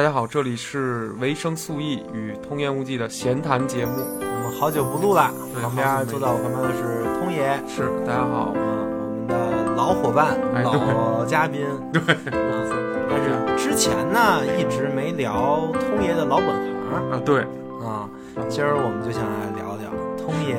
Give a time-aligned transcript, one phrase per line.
[0.00, 3.92] 大家好，这里是维生素 E 与通言无忌的闲谈节目。
[4.18, 5.30] 我们好久不录了，
[5.60, 11.66] 旁边坐在我旁边的是通爷，是，大家好，嗯，我们的老伙伴、哎老嘉宾。
[11.92, 12.00] 对，
[12.32, 17.42] 但是之前呢，一直没聊通爷的老本行啊，对，
[17.84, 18.08] 啊。
[18.48, 20.56] 今儿我们就想来聊聊通爷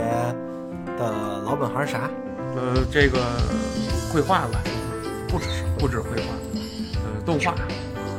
[1.00, 2.02] 的老本行是啥？
[2.56, 3.18] 呃，这个
[4.14, 4.62] 绘画吧，
[5.28, 6.28] 不只是不止绘画，
[6.94, 7.56] 呃，动画，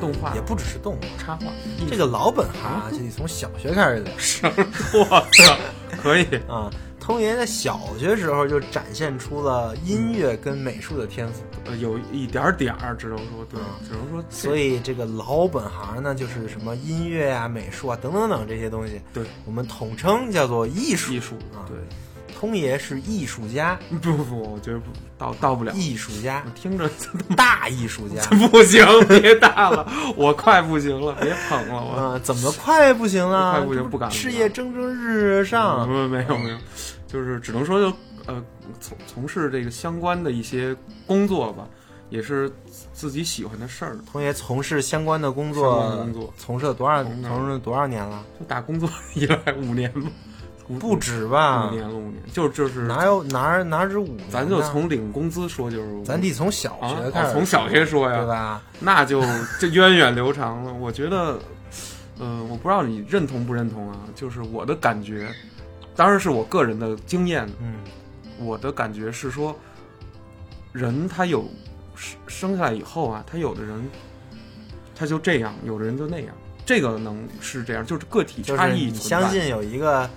[0.03, 1.53] 动画也不只是动画，插画，
[1.89, 4.45] 这个老本行啊，就得从小学开始聊是，
[4.99, 5.57] 我操，
[6.03, 6.69] 可以，啊。
[6.99, 11.43] 通爷在小学时候就展现出了音乐跟美术的天赋。
[11.65, 21.13] 呃，有一点点儿，只能说，对，嗯只能说，所以这个老本行呢，就是什么音乐啊、美术啊等等等这些东西，对，我们统称叫做艺术。
[21.13, 21.77] 艺术，啊对，
[22.43, 26.91] 通爷是艺术家， 不不不，我觉得不到到不了，艺术家我，听着
[27.37, 28.21] 大艺术家。
[28.51, 31.93] 不行，别大了，我快不行了，别捧了，我。
[31.93, 33.53] 啊，怎么快不行啊？
[33.53, 35.89] 快不行不敢事业蒸蒸日嗯上。
[35.89, 36.59] 没有没有没有，
[37.07, 38.43] 就是只能说就呃
[38.81, 40.75] 从从事这个相关的一些
[41.07, 41.65] 工作吧，
[42.11, 42.51] 也是
[42.93, 43.97] 自己喜欢的事儿。
[44.11, 47.05] 通爷从事相关的工作，工作从事了多少？
[47.05, 48.25] 从事了多少年了？
[48.41, 50.11] 就打工作以来五年吧，五
[50.79, 51.75] 不止吧五？
[51.75, 54.31] 年了五年，就就是哪有哪哪止五年？
[54.31, 58.63] 咱就从领工资说，就是咱得从小啊学开始，哦从小学说呀对吧？
[58.81, 59.23] 那就
[59.59, 60.73] 这源远流长了。
[60.73, 61.39] 我觉得，
[62.19, 65.29] 呃，我不知道你认同不认同啊，就是我的感觉，
[65.97, 67.75] 当然是我个人的经验，嗯，
[68.39, 69.57] 我的感觉是说，
[70.73, 71.45] 人他有
[71.95, 73.83] 生生下来以后啊，他有的人
[74.95, 76.35] 他就这样，有的人就那样，
[76.65, 79.01] 这个能是这样，就是个体就是你差异存在。
[79.01, 80.11] 相信有一个嗯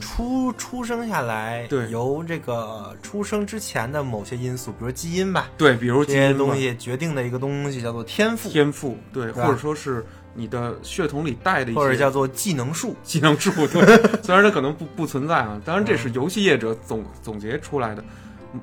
[0.00, 1.90] 出出生下来，对。
[1.90, 9.46] 由这个出生之前的某些因素，比如基因吧，对，比如这些基因东西决定的一个东西叫做天赋，天赋，对，吧？
[9.46, 12.94] 或者说是你的血统里带的一些或者叫做技能树。
[13.02, 18.04] 技能树， 对，虽然它可能不不存在啊，当然这嗯是游戏业者总总结出来的，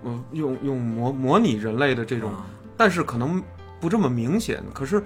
[0.03, 2.45] 嗯，用用模模拟人类的这种，啊。
[2.77, 3.41] 但是可能
[3.79, 4.63] 不这么明显。
[4.73, 5.01] 可是，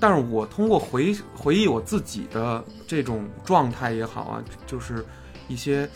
[0.00, 5.04] 但是我通过回回忆我自己的这种状态也好啊，就是
[5.48, 5.88] 一些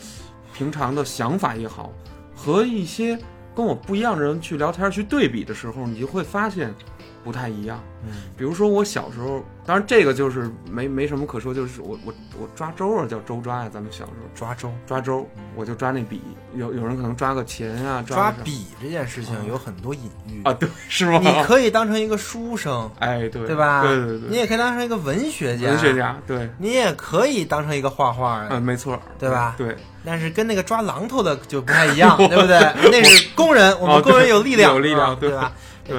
[0.53, 1.91] 平常的想法也好，
[2.35, 3.17] 和一些
[3.55, 6.73] 跟我不一样的人去聊天去对比的时候，你就会发现
[7.23, 7.79] 不太一样。
[8.05, 14.29] 嗯，比如说我小时候，当然这个就是没没什么可说，就是我我我抓周啊，叫周抓呀，咱们小时候。
[14.35, 14.69] 抓周。
[14.85, 16.21] 抓周，我就抓那笔，
[16.55, 20.41] 有有人可能抓个钱啊，抓笔这件事情有很多隐喻。
[20.43, 21.19] 啊，，对，是吗？
[21.23, 23.83] 你可以当成一个书生， 哎，对，对吧？
[23.83, 29.55] 对对对，你也可以当成一个文学家，文学，家，对，你也可以当成一个画画的，嗯，没错，对吧？
[29.57, 32.59] 对，但是跟那个抓榔头的就不太一样， 对不对？
[32.91, 35.53] 那是工人，我们哦工人有力量，有力量对吧？
[35.85, 35.97] 对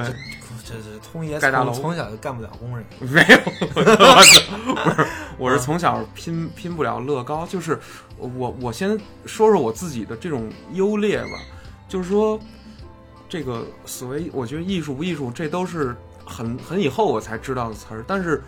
[0.67, 3.37] 这这这通爷盖大楼从从小就干不了工人，没有，
[3.69, 3.81] 不
[4.23, 7.79] 是，我是从小拼拼不了乐高，就是
[8.17, 11.39] 我我先说说我自己的这种优劣吧，
[11.87, 12.39] 就是说
[13.29, 18.43] 这个所谓我觉得艺术不艺术，这都是很很以后我才知道的词儿，但是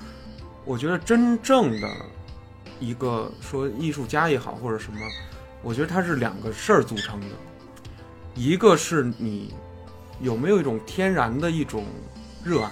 [0.65, 1.87] 我觉得真正的
[2.79, 4.99] 一个说艺术家也好或者什么，
[5.61, 7.27] 我觉得它是两个事儿组成的，
[8.33, 9.53] 一个是你
[10.19, 11.85] 有没有一种天然的一种
[12.43, 12.71] 热爱。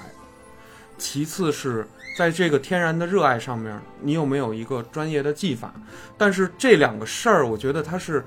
[0.97, 1.85] 其次是
[2.17, 5.73] 在这个天然的热爱上面，你有没有一个专业的技法？
[6.17, 8.23] 但是这两个事儿，我觉得它是，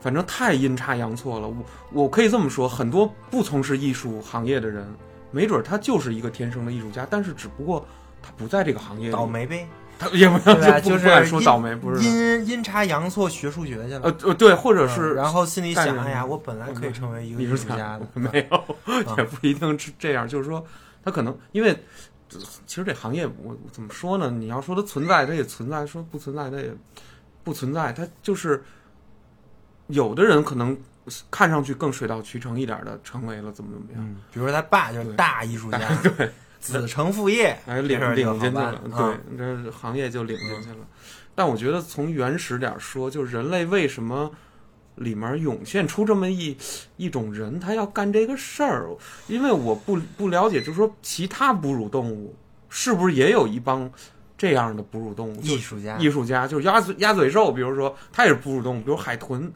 [0.00, 1.46] 反正太阴差阳错了。
[1.46, 1.56] 我
[1.92, 4.86] 我可以这么说，很多不从事艺术行业的人，
[5.30, 7.86] 没准他就是一个天生的艺术家，但是只不过
[8.22, 9.68] 他不在这个行业里，倒霉呗，
[10.12, 10.80] 也不要？
[10.80, 14.00] 就是说倒霉，不是阴阴差阳错学数学去了。
[14.02, 18.76] 呃呃对，或者是嗯然后心里想，哎呀，我本来可以成为一个艺艺术术家的， 没有，
[19.18, 20.26] 也不一定是这样。
[20.28, 20.64] 就是说，
[21.04, 21.76] 他可能因为
[22.66, 24.30] 其实这行业我我怎么说呢？
[24.30, 26.72] 你要说它存在，它也存在；说不存在，它也
[27.42, 27.92] 不存在。
[27.92, 28.62] 它就是
[29.88, 30.76] 有的人可能
[31.30, 34.00] 看上去更水到渠成一点的，成为了怎么怎么样。
[34.02, 36.30] 嗯，比如说他爸就是大艺术家，对，
[36.72, 40.86] 子承父业，哎，领领进去了，对，这行业就领进去了。
[41.34, 44.30] 但我觉得从原始点儿说，就是人类为什么
[44.94, 46.56] 里面涌现出这么一
[46.96, 48.88] 一种人，他要干这个事儿？
[49.28, 52.34] 因为我不不了解，就是说其他哺乳动物
[52.68, 53.90] 是不是也有一帮
[54.38, 55.40] 这样的哺乳动物？
[55.42, 59.52] 艺术家，艺术家就是鸭嘴鸭嘴兽，比如说它也是哺乳动物，比如海豚，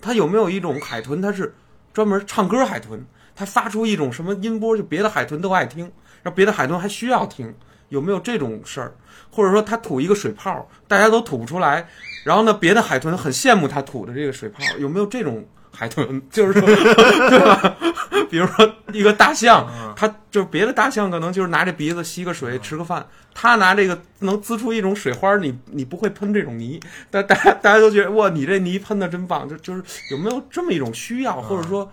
[0.00, 1.54] 它有没有一种海豚，它是
[1.92, 3.04] 专门唱歌海豚，
[3.34, 5.90] 它发出一种什么音波，就别的海豚都爱听，
[6.22, 7.54] 然后别的海豚还需要听，
[7.88, 8.94] 有没有这种事儿？
[9.30, 11.86] 或者说它吐一个水泡，大家都吐不出来，
[12.24, 16.20] 然后呢，别的海豚很羡慕它吐的这个水泡，有没有这种海豚？
[16.30, 17.76] 就是说，对吧？
[18.28, 26.80] 比如说一个大象，嗯它就别的大象可能就是拿着鼻子吸个水吃个饭，它拿这个能滋出一种水花，你你不会喷这种泥，
[27.10, 31.90] 但大家大家都觉得哇，你这泥喷的真棒，就就是有没有这么一种需要，或者说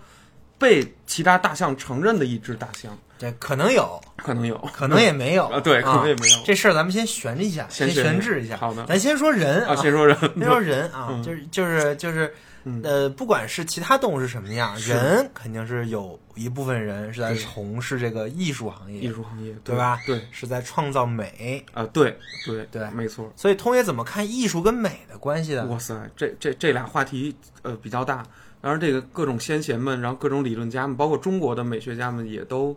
[0.60, 5.46] 被其他大象承认的一只大象，对可能有，可能有，可能也没有。
[5.46, 6.38] 啊，对，可能也没有。
[6.44, 8.58] 这事儿咱们先悬一下，先先悬悬置一下。
[8.58, 8.84] 好的。
[8.84, 11.22] 咱先说人啊，先说人，先说人啊，嗯。
[11.22, 12.34] 就是就是就是，
[12.64, 12.82] 嗯。
[12.84, 19.00] 呃，不管是其他动物是什么样，人肯定是有一部分人是在从事这个艺术行业。
[19.00, 19.98] 艺，术行业，对吧？
[20.06, 20.20] 对。
[20.30, 21.64] 是在创造美。
[21.72, 22.14] 啊，对
[22.44, 22.86] 对对。
[22.90, 23.32] 没错。
[23.34, 25.64] 所以通爷怎么看艺术跟美的关系的？
[25.66, 28.22] 哇塞，这这这俩话题呃比较大，
[28.60, 32.76] 当然这个各种先贤们，然后各种理论家们，包括中国的美学家们也都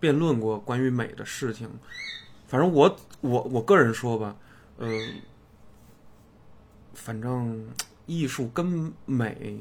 [0.00, 1.68] 辩论过关于美的事情。
[2.46, 4.34] 反正我我我个人说吧，
[4.78, 4.88] 呃，
[6.94, 7.66] 反正
[8.06, 9.58] 艺术跟美，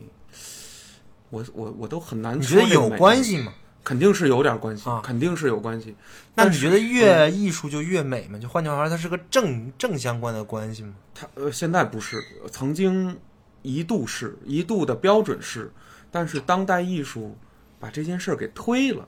[1.29, 3.53] 我我我都很难你觉得有关系吗？
[3.83, 5.95] 肯定是有点关系，啊肯定是有关系。
[6.35, 8.37] 那你觉得越艺术就越美吗？
[8.37, 10.93] 就换句话说，它是个正正相关的关系吗？
[11.15, 12.21] 它呃现在不是，
[12.51, 13.17] 曾经
[13.67, 15.69] 一度是一度的标准是，
[16.09, 17.37] 但是当代艺术
[17.81, 19.05] 把这件事儿给推了，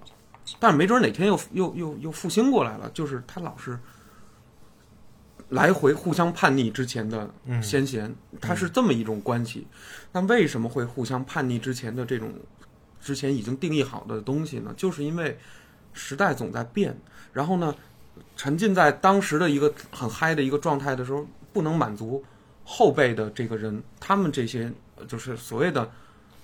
[0.59, 3.79] 但是没准哪天又又又又复兴过来了，就是他老是
[5.47, 9.65] 来回互相叛逆之前的嗯先贤，它是这么一种关系。
[10.11, 12.31] 那为什么会互相叛逆之前的这种
[12.99, 14.73] 之前已经定义好的东西呢？
[14.75, 15.39] 就是因为
[15.93, 16.95] 时代总在变，
[17.31, 17.73] 然后呢，
[18.35, 22.23] 沉浸在当时的一个很嗨的一个状态的时候，不能满足
[22.71, 25.89] 后辈的这个人，他们这些呃就是所谓的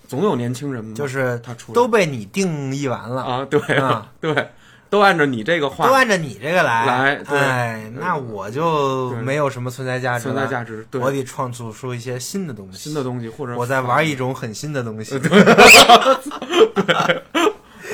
[0.08, 4.12] 总有年轻人嘛，就是他出都被你定义完了，啊，对啊。
[4.20, 4.50] 对，
[4.90, 6.86] 都按照你这个话都按照你这个来。
[6.86, 7.38] 来对。
[7.38, 10.34] 哎，那我就没有什么存在价值了。
[10.34, 11.00] 存在价值，对。
[11.00, 12.78] 我得创作出一些新的东西。
[12.80, 15.18] 新的东西，或者我在玩一种很新的东西。
[15.22, 15.32] 对。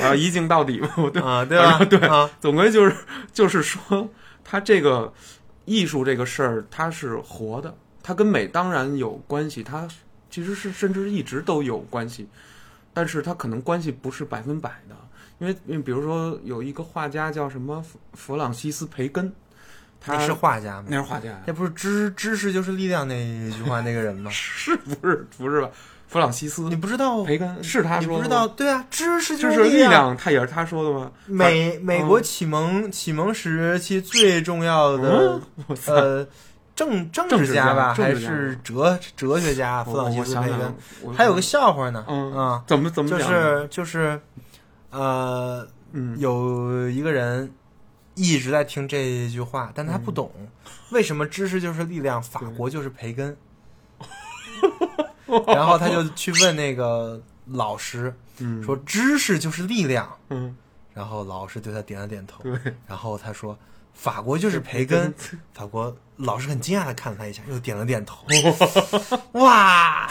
[0.02, 1.22] 啊一镜到底嘛，对。
[1.22, 1.84] 啊，对吧？
[1.84, 2.96] 对啊，总归就是
[3.32, 4.08] 就是说，
[4.42, 5.12] 他这个
[5.64, 9.86] 艺术这个事儿，它是活的，它跟美当然有关系，它
[10.30, 12.26] 其实是甚至一直都有关系，
[12.92, 14.96] 但是它可能关系不是百分百的，
[15.38, 19.32] 因为因为比如说有一个画家叫什么弗弗朗西斯培根，
[20.00, 20.86] 他是画家吗？
[20.88, 23.14] 那是画家呀，那不是知知识就是力量那
[23.50, 24.30] 句话那个人吗？
[24.32, 25.70] 是不是不是吧？
[26.08, 27.22] 弗朗西斯你不知道？
[27.24, 28.46] 培根是他说的不知道？
[28.48, 29.78] 对啊，知识就是是力力。
[29.88, 31.10] 量，他也是他说的吗？
[31.26, 36.26] 美美嗯国启蒙启蒙时期最重要的嗯，呃
[36.82, 44.20] 政政政治家吧，还是哲哲学家我弗朗西斯培根？，还有个笑话呢，嗯啊，怎么怎么就是就是，
[44.90, 47.52] 呃，嗯有一个人
[48.14, 50.30] 一直在听这句话，但他不懂、
[50.90, 53.36] 为什么知识就是力量，法国就是培根。
[55.46, 60.08] 然后他就去问那个老师，嗯说知识就是力量。
[60.30, 60.54] 嗯
[60.92, 62.42] 然后老师对他点了点头。
[62.42, 62.52] 对，
[62.86, 63.58] 然后他说
[63.94, 65.12] 法国就是培根。
[65.54, 68.24] 法国老师很惊讶的看了他一下，又点了点头。
[69.40, 70.08] 哇！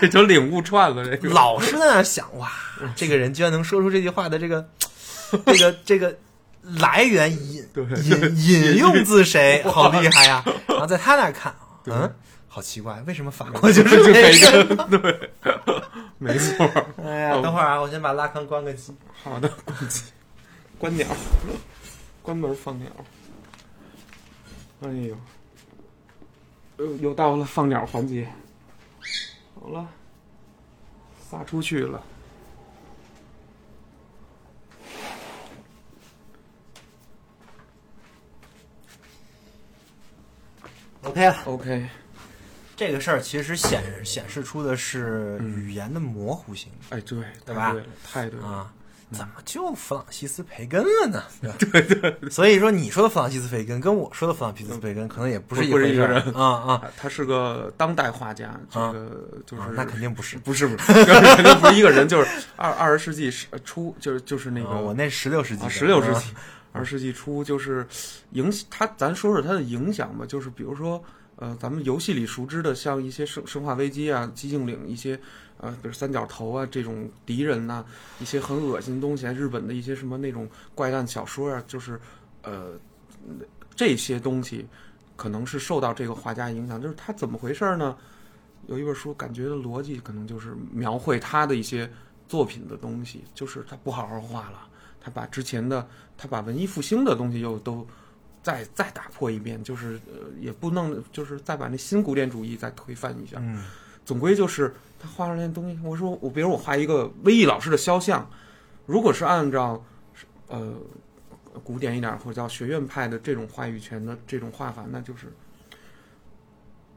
[0.00, 2.50] 这就领悟串了这个老师在那想，哇，
[2.94, 4.68] 这个人居然能说出这句话的这个
[5.46, 6.16] 这个这个
[6.62, 7.66] 来源引
[8.04, 10.44] 引引用自谁，好厉害呀！
[10.66, 11.54] 然后在他那儿看，
[11.86, 12.12] 嗯，
[12.48, 14.38] 好奇怪，为什么法国就 就是是培？
[14.64, 15.30] 根， 对，
[16.18, 16.66] 没错。
[17.02, 18.94] 哎呀，等会儿啊，我先把拉康关个机。
[19.22, 20.02] 好的，关机，
[20.78, 21.06] 关鸟，
[22.26, 22.90] 关门放鸟。
[24.80, 25.16] 哎呦，
[26.78, 28.28] 又又到了放鸟环节。
[29.54, 29.88] 好了，
[31.30, 32.02] 撒出去了。
[41.04, 41.88] OK 了，OK，
[42.74, 48.46] 这个事儿其实显显示出的是嗯语言的模糊性哎，对，对吧太对了，太对了。
[48.48, 48.74] 啊。
[49.12, 51.22] 怎么就弗朗西斯培根了呢？
[51.70, 56.72] 对对，所以说你说的弗朗西斯培根跟我说的弗朗西斯培根可能也不是一个人啊啊。
[56.72, 59.68] 啊他是个当代画家，这个就是、啊！
[59.74, 60.36] 那肯定不是。
[60.38, 60.92] 不是不是，
[61.36, 63.30] 肯定不是一个人，就是二二十世纪
[63.64, 66.18] 初，就是就是那个、啊我那十六世纪十六世啊。
[66.20, 66.26] 纪，
[66.72, 67.86] 二十世纪初就是
[68.32, 71.02] 影他，咱说说他的影响吧，就是比如说，
[71.36, 75.18] 呃，咱们游戏里熟知的，像一些生生化危机啊、寂静岭一些，
[75.58, 77.84] 呃，比如三角头啊这种敌人呐、
[78.20, 82.00] 一些很恶心的东西啊，日本的一些什么那种怪诞小说啊，就是，
[82.42, 82.72] 呃，
[83.74, 84.66] 这些东西
[85.16, 87.96] 可能是受到这个画家影响，就是他怎么回事呢？
[88.66, 91.88] 有一本书，感觉的逻辑可能就是描绘他的一些
[92.28, 94.66] 作品的东西，就是他不好好画了。
[95.00, 97.86] 他把之前的，他把文艺复兴的东西又都
[98.42, 103.38] 再再打破一遍，就是呃，也不弄，就是再把那新古典主义再推翻一下。
[103.40, 103.64] 嗯
[104.06, 105.78] 总归就是他画出来的东西。
[105.84, 108.26] 我说我比如我画一个威毅老师的肖像，
[108.86, 109.84] 如果是按照
[110.48, 110.72] 呃
[111.62, 115.30] 古典一点或者叫学院派的这种话语权的这种画法，那就是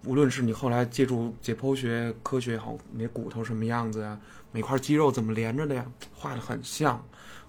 [0.05, 4.17] 无论是你后来借助解剖学科学也好，每骨头什么样子呀，
[4.51, 5.85] 每块肌肉怎么连着的呀，
[6.15, 7.03] 画的很像。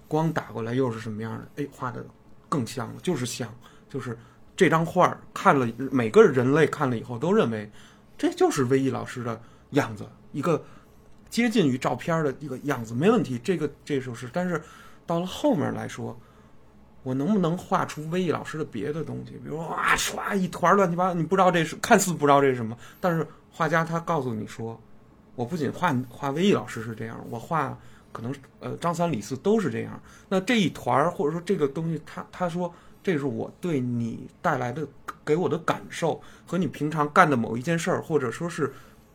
[0.07, 1.63] 光打过来又是什么样的？
[1.63, 2.05] 哎，画的
[2.49, 3.47] 更像了，就是像，
[3.87, 4.17] 就是
[4.57, 7.71] 这张画看了每个人类看了以后都认为
[8.21, 10.63] 这就是威毅老师的样子，一个
[11.27, 13.41] 接近于照片的一个样子，没问题。
[13.43, 14.61] 这个这就是，但是
[15.07, 16.15] 到了后面来说，
[17.01, 19.31] 我能不能画出威毅老师的别的东西？
[19.43, 24.79] 比如哇唰一团乱七八糟，你不知道这是看似不知道这是什么，但是画家他告诉你说，
[25.33, 27.75] 我不仅画画威毅老师是这样，我画。
[28.13, 29.97] 可能呃，张三李四都是这样。
[30.27, 32.71] 那这一团儿，或者说这个东西，他他说
[33.03, 34.85] 这是我对你带来的
[35.25, 38.71] 给我的感受，和你平常干的某一件事儿，或者说是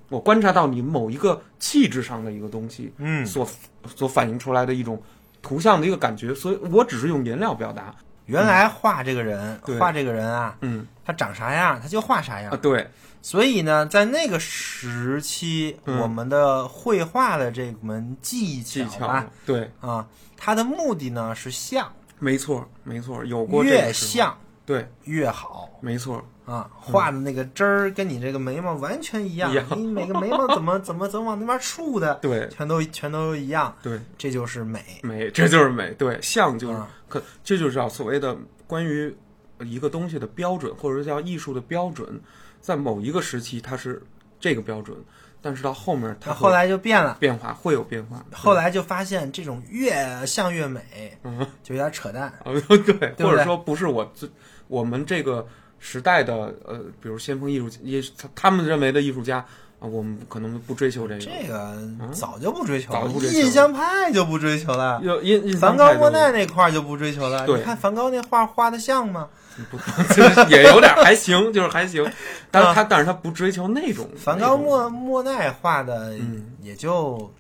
[0.09, 3.49] 我观察到你某一个气质上的一个东西，嗯，所
[3.95, 5.03] 所反映出来的一种
[5.41, 6.35] 图像的一个感觉。
[6.35, 7.95] 所以我只是用颜料表达。
[8.27, 12.57] 原来画这个人，画这个人啊，嗯，他长啥样，他就画啥样啊。
[12.57, 12.89] 对。
[13.23, 24.89] 所以呢，在那个时期，我们的绘画的这门技巧啊，对啊，它的目的呢是像，没错，没错，有过越像对。
[25.05, 26.25] 越好，没错。
[26.45, 39.13] 啊，画的那个汁儿跟你这个眉毛完全一样，你每个眉毛怎么怎么怎么往那边竖的，对，全都全都一样，对，这就是美，美，这就是美，对，像就是可，这就是叫所谓的关于
[39.61, 42.21] 一个东西的标准，或者说叫艺术的标准。
[42.61, 44.01] 在某一个时期，它是
[44.39, 44.97] 这个标准，
[45.47, 48.21] 但是到后面，它后来就变了，变化会有变化。
[48.33, 49.95] 后来就发现这种越
[50.27, 50.81] 像越美，
[51.23, 52.33] 嗯，就有点扯淡。
[52.43, 54.29] 对， 或者说不是我这
[54.67, 55.47] 我们这个
[55.79, 58.03] 时代的呃，比如先锋艺术艺
[58.35, 59.37] 他们认为的艺术家
[59.79, 61.21] 啊，我们可能不追求这个。
[61.21, 61.77] 这个
[62.13, 67.47] 早就不追求了，印象派就不追求了，印梵高、莫奈那块儿就不追求了。
[67.47, 69.29] 你看梵高那画画的像吗？
[69.71, 69.79] 不，
[70.15, 72.05] 就是也有点还行，就是还行，
[72.51, 74.09] 但是他但是他不追求那种。
[74.17, 76.17] 梵高、莫莫奈画的，
[76.61, 77.33] 也就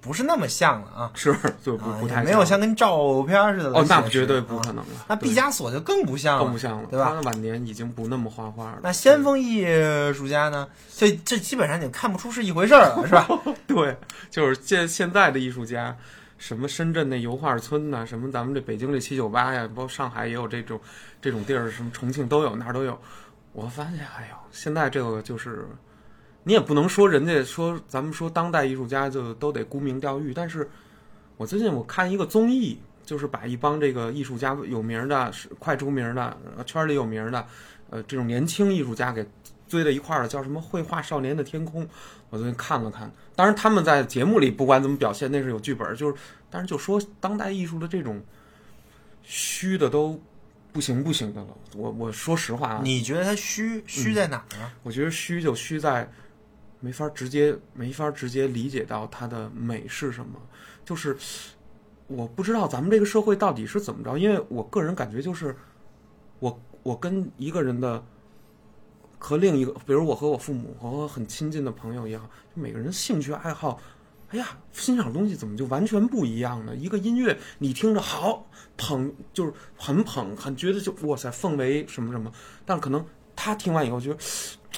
[0.00, 3.70] 不是那么像了啊，是就不不太没有像跟照片似的。
[3.70, 4.84] 哦，那绝对不可能了。
[5.08, 7.12] 那毕加索就更不像了，更不像了，对吧？
[7.14, 8.78] 他晚年已经不那么画画了。
[8.82, 9.64] 那先锋艺
[10.12, 10.66] 术家呢？
[10.96, 13.28] 这这基本上你看不出是一回事儿了，是吧？
[13.66, 13.96] 对，
[14.30, 15.96] 就是现现在的艺术家。
[16.38, 20.80] 什么深圳那油画村呐，什么咱们这北京这七九八呀，包括上海也有这种
[21.22, 23.00] 这种地儿，什么重庆都有，哪儿都有。
[23.52, 25.66] 我发现，哎呦，现在这个就是，
[26.42, 30.34] 你也不能说人家说咱们说当代艺术家就都得沽名钓誉。
[30.34, 30.68] 但是
[31.36, 36.36] 我最近我看一个综艺，就是把一帮这个艺术家有名的、是快出名的、
[36.66, 37.46] 圈里有名的，
[37.90, 39.24] 呃，这种年轻艺术家给
[39.68, 41.84] 堆在一块儿了，叫什么《绘画少年的天空》。
[42.30, 43.12] 我最近看了看。
[43.36, 45.94] 当然，他们在节目里不管怎么表现，那是有剧本。
[45.94, 46.16] 就是，
[46.50, 48.22] 但是就说当代艺术的这种
[49.22, 50.18] 虚的都
[50.72, 51.48] 不行不行的了。
[51.76, 54.72] 我我说实话啊，你觉得它虚虚在哪儿呢？
[54.82, 56.10] 我觉得虚就虚在
[56.80, 60.40] 没法直接没法直接理解到它的美是什么。
[60.84, 61.16] 就是
[62.06, 65.54] 我不知道咱们这个社会到底是怎么着，因为我个人感觉就是，
[66.38, 68.02] 我我跟一个人的。
[69.24, 73.80] 和另一个，比如我和我父母和我很亲近的朋友也好，就每个人兴趣爱好，
[74.32, 76.74] 哎呀，欣赏东西怎么就完全不一样呢？
[76.74, 78.46] 一个音乐你听着好
[78.78, 82.32] 捧，就是很捧，很觉得就哇塞氛围什么什么，
[82.64, 83.04] 但可能
[83.36, 84.18] 他听完以后觉得，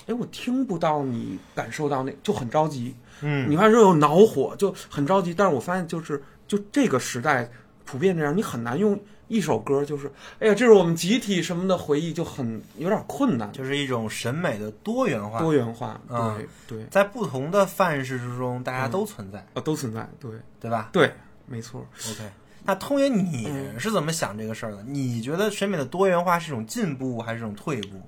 [0.06, 7.48] 哎，我听不到你感受到那就很着急，嗯，你看这又恼火就很着急，但是我发现就是就这个时代
[7.84, 9.00] 普遍这样，你很难用。
[9.28, 15.38] 一首歌就是，哎呀，这是我们集体什么的回忆，就很有点困难，就是一种审美的多元化。
[15.38, 20.90] 多元化，对对，在不同的范式之中，大家都存在啊，都存在，对对吧？
[20.92, 21.12] 对，
[21.46, 21.86] 没错。
[22.10, 22.30] OK，
[22.64, 24.82] 那通爷你是怎么想这个事儿的？
[24.86, 28.00] 你觉得审美的多元化是一种进步还是一种退步？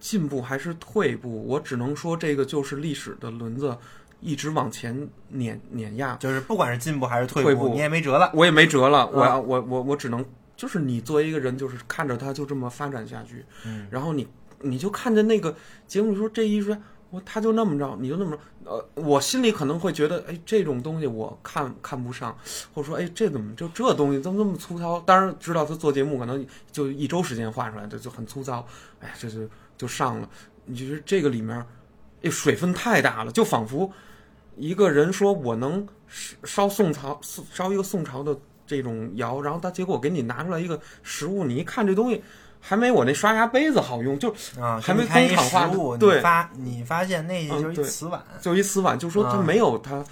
[0.00, 1.44] 进步还是退步？
[1.46, 3.76] 我只能说，这个就是历史的轮子。
[4.20, 8.28] 一直往前碾碾压，就是不管是进步还是退步，你也没辙了。
[8.34, 10.24] 我也没辙了，我我我我只能
[10.58, 14.26] 就是你作为一个人，就是看着他就这么发展下去，嗯，然后你
[14.60, 15.54] 你就看着那个
[15.86, 22.36] 节目说这艺术家，我他就那么着，你就那么着，呃，我心里可能会觉得，哎，这种东西我看看不上，
[22.74, 24.98] 或者说，哎，这怎么就这东西怎么这么粗糙？
[25.02, 28.66] 当然知道他做节目可能就一周时间画出来的就很粗糙，
[28.98, 30.28] 哎呀，这就就上了。
[30.64, 31.64] 你觉得这个里面，
[32.22, 33.88] 哎，水分太大了，就仿佛。
[34.56, 35.86] 一个人说：“我能
[36.42, 38.36] 烧宋朝，烧一个宋朝的
[38.68, 42.22] 这种窑，然后他结果给你拿出来一个实物，你一看这东西，
[42.60, 46.16] 还没我那刷牙杯子好用，就啊，还没工厂化对。
[46.16, 50.04] 你发你发现那嗯就是一瓷碗，就一瓷碗，就说它啊没有他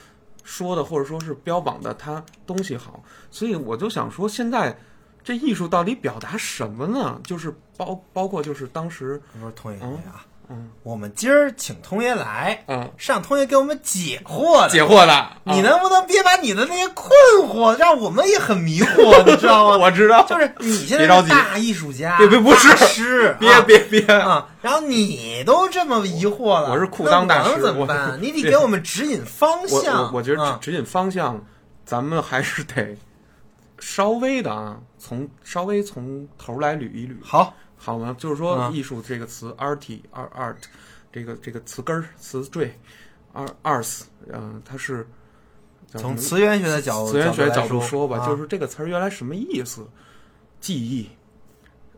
[0.42, 4.76] 说的或者说是标榜的它东西好，所以我就想说，现在
[5.22, 7.20] 这艺术到底表达什么呢？
[7.24, 10.35] 就是包包括就是当时我说通爷嗯啊，嗯
[10.82, 14.68] 我们今儿请通爷来，嗯让通爷给我们解惑的。
[14.68, 17.10] 解惑的，你啊能不能别把你的那些困
[17.48, 19.76] 惑，让我们也很迷惑，你知道吗？
[19.84, 24.48] 我知道，就是你现在是大艺术家，别别不是大师， 别啊别别，啊！
[24.62, 28.18] 然后你都这么疑惑了，我是裤裆大师怎么办？
[28.22, 30.04] 你得给我们指引方向。
[30.12, 31.44] 我我觉得指引方向，
[31.84, 32.96] 咱们还是得
[33.78, 37.54] 稍微的啊，从稍微从头来捋一捋，好，
[37.86, 38.16] 好吗？
[38.18, 39.78] 就是说啊艺术这个词，art
[40.12, 40.56] art art，
[41.12, 42.76] 这个这个词根儿词缀
[43.32, 45.06] ，art arts，呃，它是
[45.92, 49.86] 从词源学的角词源学角度度说吧，啊就是这个词儿原来什么意思？
[50.58, 51.08] 技艺，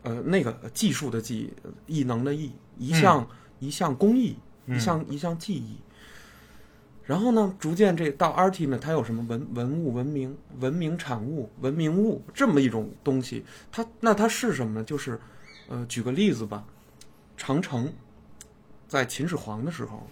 [0.03, 1.51] 呃，那个技术的技，
[1.87, 3.27] 艺能的艺，一项、
[3.57, 5.75] 一项工艺，嗯一项一项技艺。
[7.03, 13.43] 然后呢，逐渐这到 art 呢，它有什么文文物、文明、文明产物、文明物这么一种东西。
[13.71, 14.83] 它那它是什么呢？
[14.83, 15.19] 就是，
[15.69, 16.65] 呃，举个例子吧，
[17.37, 17.93] 长城
[18.87, 20.05] 在秦始皇的时候，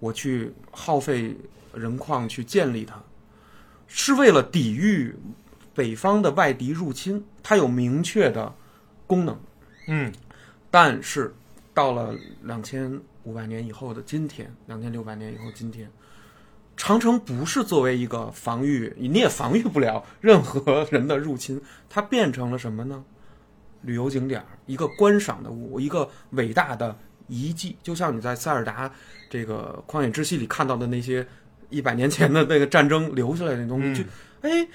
[0.00, 1.34] 我去耗费
[1.72, 3.02] 人矿去建立它，
[3.86, 5.16] 是为了抵御
[5.74, 8.54] 北方的外敌入侵，它有明确的
[9.06, 9.38] 功能。
[9.86, 10.12] 嗯
[10.70, 11.34] 但是
[11.72, 15.90] 到了两千五百年以后的今天，两千六百年以后今天，
[16.76, 23.02] 长城不是作为一个防御，你也防御不了任何人的入侵，它变成了什么呢？
[23.82, 26.96] 旅游景点儿，一个观赏的物，一个伟大的
[27.28, 28.90] 遗迹，就像你在塞尔达
[29.30, 31.26] 这个旷野之息里看到的那些
[31.70, 34.68] 一百年前的那个战争留下来的东西，嗯就哎，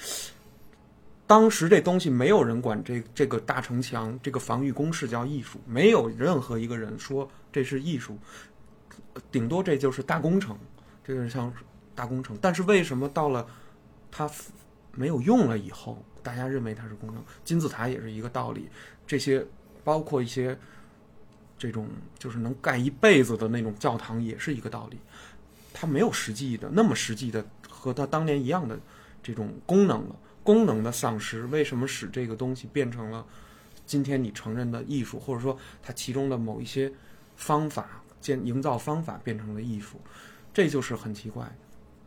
[1.25, 8.17] 当时这东西没有人管这这个大城墙这个防御工事叫艺术，没有任何一个人说这是艺术，
[9.31, 10.57] 顶多这就是大工程，
[11.03, 11.51] 这个像
[11.95, 12.37] 大工程。
[12.41, 13.47] 但是为什么到了
[14.11, 14.29] 它
[14.93, 17.23] 没有用了以后，大家认为它是工程？
[17.43, 18.69] 金字塔也是一个道理，
[19.05, 19.45] 这些
[19.83, 20.57] 包括一些
[21.57, 24.97] 这种就是能盖一辈子的那种教堂也是一个道理，
[25.73, 28.79] 它没有实际的那么实际的和它当年一样的
[29.21, 30.15] 这种功能了。
[30.43, 33.25] 功能的丧失，为什么使这个东西变成了
[33.85, 36.91] 今天你承认的艺术，或者说它其中的某一些
[37.37, 40.01] 方法建营造方法变成了艺术，
[40.53, 41.49] 这就是很奇怪。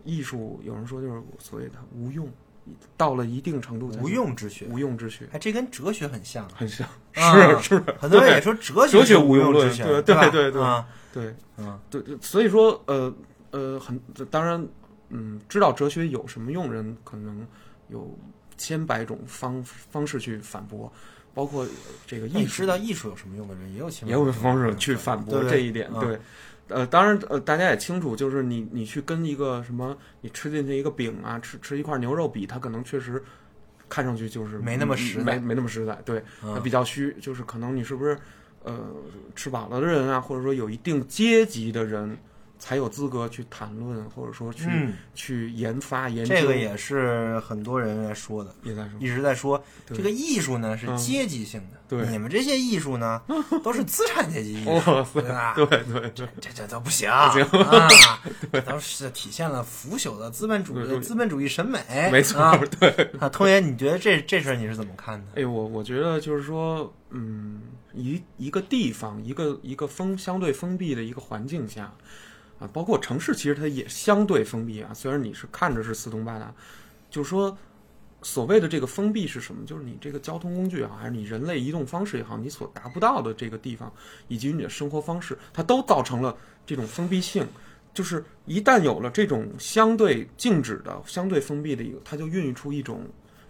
[0.04, 2.30] 艺术有人说就是所谓的无用，
[2.96, 6.48] 到了一定程度才无用之学，无用之学，哎，这跟哲学很像。
[6.54, 10.20] 很像啊是是，很多人也说哲学哲学无无用论之学，对对吧？
[10.22, 11.78] 对对对啊，对嗯。
[11.90, 13.14] 对，对所以说呃
[13.50, 14.00] 呃很
[14.30, 14.66] 当然
[15.10, 17.46] 嗯，知道哲学有什么用，人可能
[17.88, 18.18] 有
[18.56, 20.92] 千百种方方式去反驳，
[21.32, 21.66] 包括
[22.06, 25.88] 这个艺术那你知道艺术有什么用的人也有千也有方式去反驳这一点。
[25.92, 26.18] 啊对，
[26.68, 33.22] 呃，当然呃，大家也清楚，就是你你去跟一个什么，你吃进去一个饼啊，吃吃一块牛肉比，它可能确实
[33.88, 35.94] 看上去就是没那么实在没没那么实在。
[36.04, 38.18] 对，它嗯比较虚，就是可能你是不是
[38.62, 38.78] 呃
[39.34, 42.16] 吃饱了的人啊，或者说有一定阶级的人。
[42.58, 46.34] 才有资格去谈论，或者说去、嗯，去研发研究。
[46.34, 53.20] 这个也是很多人在说的，也在说，一直在说这个艺术呢是嗯阶级性的，对你们这些艺术呢
[53.62, 55.54] 都是资产阶级艺术，对吧？
[55.54, 57.88] 对对对，这这都不行不行啊！
[58.66, 61.78] 都是体现了腐朽的资本主义资本主义审美，
[62.10, 62.58] 没错，啊。
[62.80, 63.10] 对。
[63.20, 65.40] 啊，通爷，你觉得这这事儿你是怎么看的？
[65.40, 67.60] 哎，我我觉得就是说，嗯，
[67.94, 71.92] 一一个地方，一个一个封相对封闭的一个环境下，
[72.58, 74.92] 啊，包括城市，其实它也相对封闭啊。
[74.94, 76.54] 虽然你是看着是四通八达，
[77.10, 77.56] 就是说，
[78.22, 79.64] 所谓的这个封闭是什么？
[79.66, 83.92] 就是你这个交通工具也好，还是你人类移动方式也好，你所达不到的这个地方，
[84.28, 87.46] 以及你的生活方式，它都造成了这种封闭性。
[87.94, 93.00] 就是一旦有了这种相对静止的、相对封闭的一个，它就孕育出一种，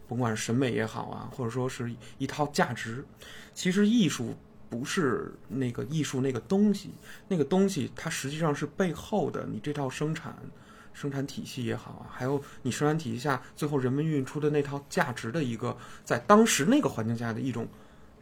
[0.07, 3.05] 甭管是审美也好啊，或者说是一套价值。
[3.55, 4.37] 其实艺术
[4.69, 6.91] 不是那个艺术那个东西，
[7.29, 10.37] 那个东西它实际上是背后的你这套生产
[10.93, 17.67] 生产体系也好啊，还有你生产体系下最后人们孕育出的那套价值的一个，在当时那个环境下的一种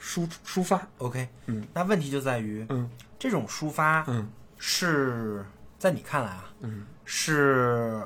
[0.01, 0.87] 抒抒发。
[0.99, 4.29] OK，嗯，那问题就在于嗯这种抒发嗯
[4.59, 5.45] 是
[5.79, 8.03] 在你看来啊，嗯，是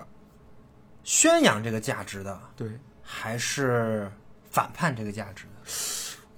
[1.03, 2.71] 宣扬这个价值的，对。
[3.11, 4.07] 还是
[4.51, 5.51] 反叛这个价值的？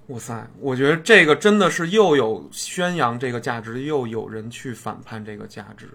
[0.07, 5.87] 哇塞，我觉得这个真的是又有宣扬这个价值，又有人去反叛这个价值。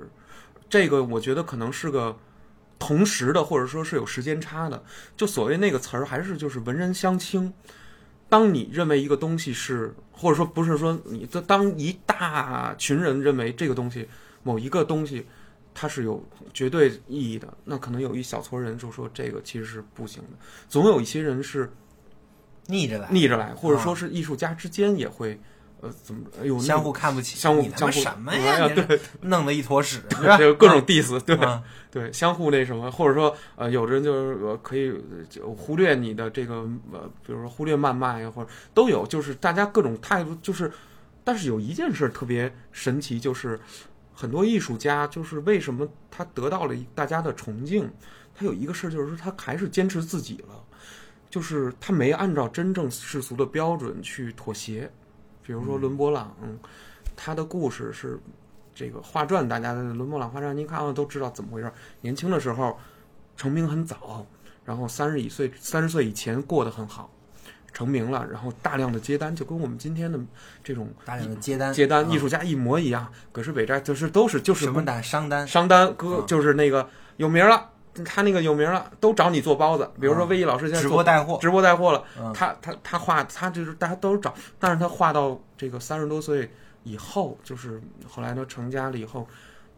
[0.69, 2.16] 这个我觉得可能是个
[2.79, 4.83] 同时的，或者说是有时间差的。
[5.16, 7.53] 就所谓那个词儿，还是就是文人相轻。
[8.29, 14.09] 当你认为一个东西是，或者说不是说你这当一大群人认为这个东西
[14.42, 15.27] 某一个东西
[15.75, 20.31] 它是有绝对意义的，那可能有一小撮人就说这个其实是不行的。
[20.69, 21.71] 总有一些人是
[22.66, 25.38] 逆着来，逆着来，或者说是艺术家之间也会
[25.81, 28.68] 呃怎么哎呦相互看不起，相互相互什么哎呀？
[28.68, 30.37] 对，弄得一坨屎， 是吧？
[30.37, 31.37] 这个各种 diss，对。
[31.37, 34.92] 啊对，相互那什么，或者说，呃，有的人就是呃可以
[35.57, 36.57] 忽略你的这个
[36.92, 40.70] 呃，比如说忽略谩骂呀，或者都有，就是大家各种态度，就是，
[41.24, 43.59] 但是有一件事特别神奇，就是
[44.12, 47.90] 很多艺术家，就是为什么他得到了大家的崇敬，
[48.35, 50.62] 他有一个事儿就是说他还是坚持自己了，
[51.30, 54.90] 就是他没按照真正世俗的标准去妥协，
[55.42, 56.36] 比如说伦勃朗，
[57.14, 58.18] 他的故事是。
[58.78, 61.72] 这个画传，大家的伦勃朗画传，您看了都知道怎么回事。
[62.02, 62.78] 年轻的时候
[63.34, 64.26] 成名很早，
[64.66, 67.10] 然后三十一岁、三十岁以前过得很好，
[67.72, 70.20] 成名了，然后大量的接单，就跟我们今天的
[70.62, 73.10] 这种大量的接单，接单啊艺术家一模一样。
[73.32, 76.86] 葛饰北斋就是都是就是什么单商单，商单哥嗯就是那个
[77.16, 77.70] 有名了，
[78.04, 79.90] 他那个有名了，都找你做包子。
[80.00, 86.50] 比如说嗯魏毅老师现在直播带货，直播带货了，嗯他他他画他就是大家都是找，但是他画到这个三十多岁
[86.85, 89.26] 以后，就是后来他成家了以后，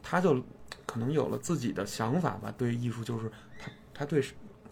[0.03, 0.43] 他就
[0.87, 4.25] 可能有了自己的想法吧，对艺术就是他他对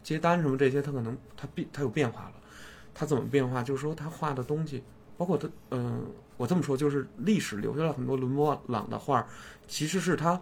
[0.02, 2.32] 接单什么这些，他可能他变他有变化了，
[2.94, 3.62] 他怎么变化？
[3.62, 4.82] 就是说他画的东西，
[5.16, 6.06] 包括他嗯、
[6.37, 9.26] 我这么说就是历史留下了很多伦勃朗的画儿，
[9.66, 10.40] 其实是他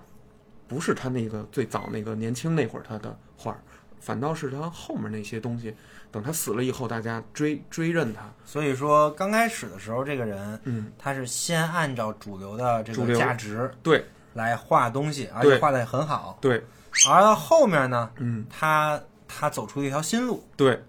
[0.66, 3.58] 不是他那个最早那个年轻那会儿他的画儿，
[4.00, 5.74] 反倒是他后面那些东西。
[6.10, 14.04] 等他死了以后，大家追追认他，所以说刚开始的时候，这个人嗯，他是先按照主流的这个价值对。
[14.34, 15.58] 来画东西，而且对。
[15.60, 16.36] 画的很好。
[16.40, 16.60] 对，
[17.08, 20.82] 而到后面呢，嗯，他他走出一条新路，对，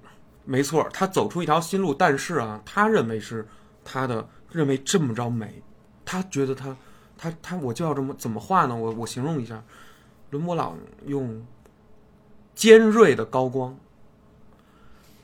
[0.45, 3.47] 没错，他走出一条新路，但是啊，他认为是
[3.83, 5.61] 他的认为这么着美，
[6.03, 6.75] 他觉得他
[7.25, 8.75] 他他我就要这么怎么画呢？
[8.75, 9.63] 我我形容一下，
[10.29, 11.43] 伦勃朗用
[12.53, 13.75] 尖锐的高光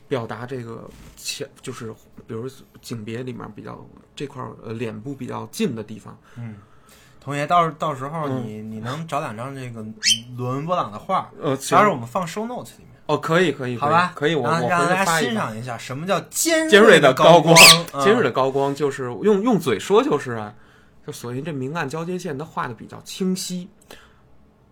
[0.08, 1.94] 表达这个前，就是
[2.28, 2.50] 比如
[2.82, 3.86] 景别里面比较
[4.16, 6.56] 这块儿呃脸部比较近的地方，嗯
[7.20, 9.86] 同学到到时候嗯你、你能找两张这个
[10.36, 14.12] 伦勃朗的画，呃，到时候我们放 show notes 里面，哦，可以可以，好吧？
[14.16, 15.20] 可以，我我让让大家。
[15.20, 17.56] 欣赏一下什么叫尖尖锐的高光，
[17.94, 20.54] 嗯尖锐的高光就是用用嘴说就是啊，
[21.06, 23.68] 就所谓这明暗交接线，它画的比较清晰，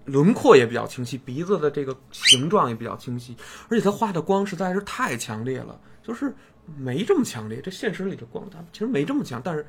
[0.06, 3.36] 轮廓也比较清晰，鼻子的这个形状也比较清晰，
[3.70, 6.34] 而且它画的光实在是太强烈了，就是
[6.78, 7.62] 没这么强烈。
[7.62, 9.66] 这现实里的光它其实没这么强，但是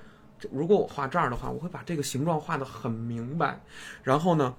[0.50, 3.60] 如果我画这儿的话，我会把这个形状画的很明白，
[4.02, 4.54] 然后呢。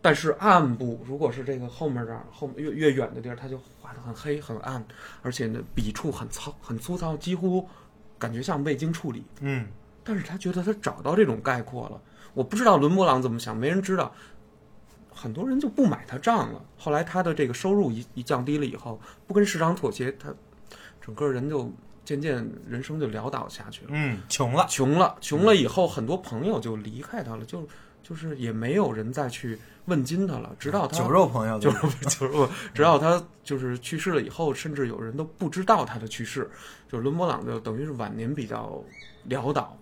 [0.00, 4.82] 但是暗部，如果是这个后面这儿后越越远的地儿，它就画的很黑很暗，
[5.22, 7.68] 而且呢笔触很糙很粗糙，几乎
[8.16, 9.24] 感觉像未经处理。
[9.40, 9.66] 嗯，
[10.08, 12.00] 但是他觉得他找到这种概括了。
[12.32, 14.10] 我不知道伦勃朗怎么想，没人知道。
[15.10, 16.64] 很多人就不买他账了。
[16.78, 20.32] 后来他的这个收入一一降低了以后，不跟市场妥协，他
[21.00, 21.70] 整个人就
[22.04, 23.90] 渐渐人生就潦倒下去了。
[23.92, 27.68] 嗯，穷了，穷了，穷了以后，很多朋友就离开他了，就
[28.08, 30.54] 就是也没有人再去问津他了。
[30.58, 36.48] 直到他酒肉朋友就是就是我，直到他就是去世了以后，甚至有人都不知道他的去世。
[36.88, 38.82] 就是伦勃朗就等于是晚年比较
[39.28, 39.76] 潦倒。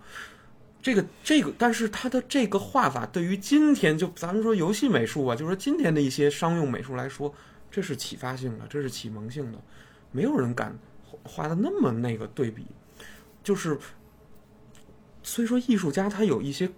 [0.81, 7.33] 这个这个，但是他的这个画法对于今天就咱们说游戏美术啊，就是说今天的一些商用美术来说，
[7.71, 9.57] 这是启发性的，这是启蒙性的，
[10.11, 10.77] 没有人敢
[11.23, 12.65] 画的那么那个对比。
[13.43, 13.77] 就是，
[15.23, 16.69] 所以说艺术家他有一些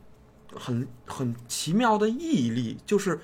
[0.55, 3.19] 很很奇妙的毅力，就是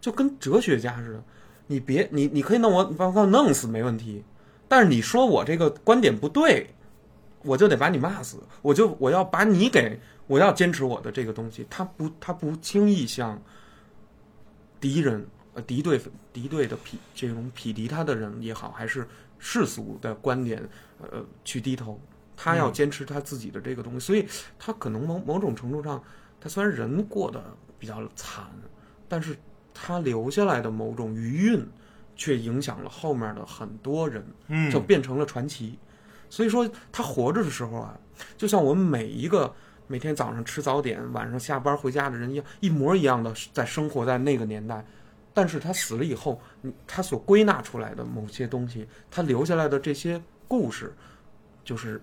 [0.00, 1.24] 就跟哲学家似的，
[1.66, 4.24] 你别你你可以弄我把我弄死没问题，
[4.66, 6.68] 但是你说我这个观点不对，
[7.42, 13.40] 我就得把你骂死，我就我要把你给我要坚持我的这个东西，他不他不轻易向
[14.80, 16.00] 敌人呃敌对
[16.32, 19.06] 敌对的匹这种匹敌他的人也好，还是
[19.38, 20.62] 世俗的观点
[21.00, 22.00] 呃去低头，
[22.36, 24.26] 他要坚持他自己的这个东西，所以
[24.58, 26.02] 他可能某某种程度上，
[26.40, 27.42] 他虽然人过得
[27.78, 28.44] 比较惨，
[29.08, 29.36] 但是
[29.74, 31.64] 他留下来的某种余韵，
[32.16, 35.78] 却影响了后面的很多人，嗯，就变成了传奇。
[36.28, 37.98] 所以说，他活着的时候啊，
[38.36, 39.52] 就像我们每一个
[39.86, 44.84] 每天早上吃早点、晚上下班回家的人一样，一模一样的在生活在那个年代。
[45.32, 46.40] 但是他死了以后，
[46.86, 50.92] 他所归纳出来的某些东西，他留下来的这些故事，
[51.64, 52.00] 就是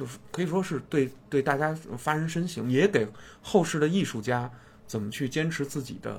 [0.00, 3.06] 就是可以说是对对大家发人深省，也给
[3.42, 4.50] 后世的艺术家
[4.86, 6.18] 怎么去坚持自己的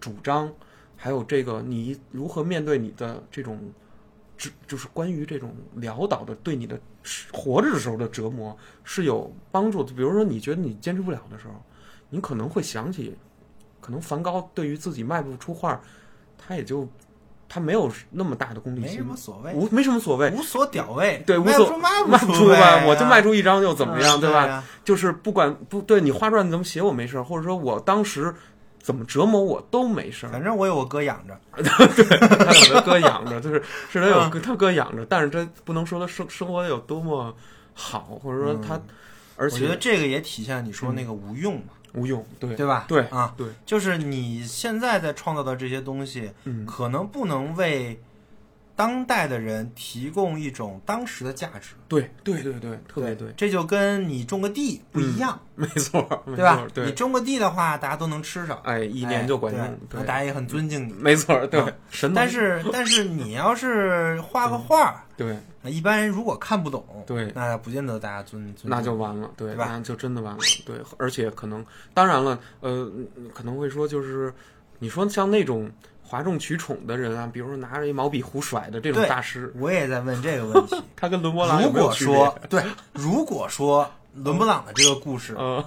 [0.00, 0.50] 主张，
[0.96, 3.60] 还有这个你如何面对你的这种
[4.38, 6.80] 只就是关于这种潦倒的对你的
[7.30, 9.92] 活着的时候的折磨是有帮助的。
[9.92, 11.62] 比如说，你觉得你坚持不了的时候，
[12.08, 13.14] 你可能会想起，
[13.82, 15.78] 可能梵高对于自己卖不出画，
[16.38, 16.88] 他也就
[17.52, 20.30] 他没有那么大的功利心没什，么所谓，无没什么所谓。
[20.30, 24.62] 无所屌味，对，无所卖不出吧，我就卖出一张又怎么样，嗯对吧？
[24.84, 28.32] 就是不管不对你画传怎么写我没事儿，或者说我当时
[28.80, 30.30] 怎么折磨我都没事儿。
[30.30, 33.60] 反正我有我哥养着， 对他有他哥养着，就是
[33.90, 37.34] 是他有他哥养着，但是这不能说他生生活的有多么
[37.74, 38.80] 好，或者说他，
[39.36, 42.84] 而且我觉得这个也体现你说那个无用嘛，无用，对对吧？
[42.88, 48.00] 对啊，对，就是你现在在创造的这些东西，嗯，可能不能为
[48.80, 56.66] 当代的人提供一种当时的价值，对对对对，特别对，嗯这就跟你种个地不一样，没错， 没对吧？
[56.74, 56.82] 错？
[56.86, 60.94] 你，种个地的话，大家都能吃上，哎，一年就管哎用，对，大家也很尊敬你。
[60.94, 61.62] 没错，对
[62.14, 67.30] 但是但是你要是画个画，对，那一般人如果看不懂，对。
[67.34, 68.70] 那不见得大家尊尊。
[68.70, 69.66] 那就完了，对，对吧？
[69.68, 71.62] 那就真的完了，对，而且可能，
[71.92, 72.90] 当然了，呃，
[73.34, 74.32] 可能会说就是，
[74.78, 75.70] 你说像那种
[76.10, 80.74] 哗众取宠的人啊，比如说拿着一毛笔胡甩的这种大师，我也在问这个问题。
[80.96, 81.92] 他跟伦勃朗有如果？
[81.92, 82.60] 说对，
[82.92, 85.64] 如果说伦勃朗的这个故事嗯，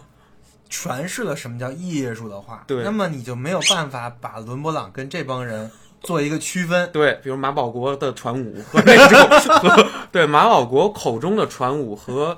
[0.70, 6.90] 诠释了什么叫艺术的话，对那么你就没有办法把伦勃朗跟这帮人做一个区分。
[6.92, 12.38] 对，比如马保国的传武和那种 和对马保国口中的传武和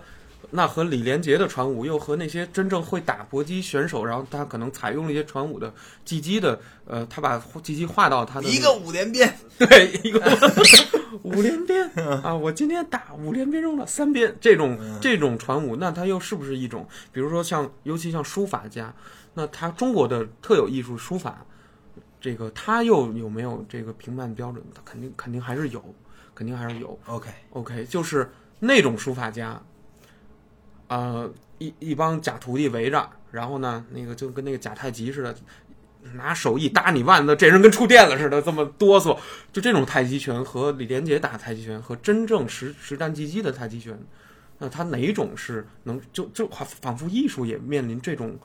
[0.52, 10.20] 那和李连杰的传武，又和那些真正会打搏击选手，然后他可能采用了一些传武的技击的，呃，他把技击画到他的、那一个五连鞭， 对一个
[11.24, 11.90] 五连鞭
[12.24, 18.94] 啊，我今天打五连鞭中了三鞭，这种这种传武，那它又是不是一种，比如说像尤其像书法家，
[19.34, 21.46] 那他中国的特有艺术书法。
[22.22, 24.64] 这个他又有没有这个评判标准？
[24.74, 25.84] 他肯定肯定还是有，
[26.34, 26.98] 肯定还是有。
[27.06, 28.28] OK，OK，就是
[28.60, 29.62] 那种书法家，
[30.88, 35.36] 呃，一一帮假徒弟围着，然后呢，那个就跟那个假太极似的，
[36.14, 39.18] 拿手一搭你腕子，这人跟触电了似的，这么哆嗦。
[39.52, 43.98] 就这种太极拳和李连杰打太极拳和真正实实战技击的太极拳，
[44.60, 48.38] 那他哪种是能就就仿佛艺术也面临这种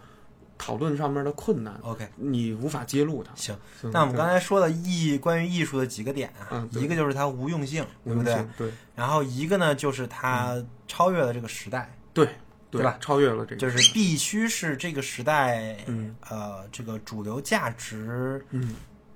[0.56, 3.30] 讨论上面的困难，OK，你无法揭露它。
[3.34, 3.54] 行。
[3.82, 12.28] 嗯那我们刚才说的艺关于艺术的几个点啊嗯，一个就是它无用性，对不对然后一个呢就是它超越了这个时代，对
[12.70, 12.96] 对吧？
[13.00, 16.14] 超越了这个，就是必须是这个时代嗯。
[16.28, 18.74] 呃这个主流价值嗯，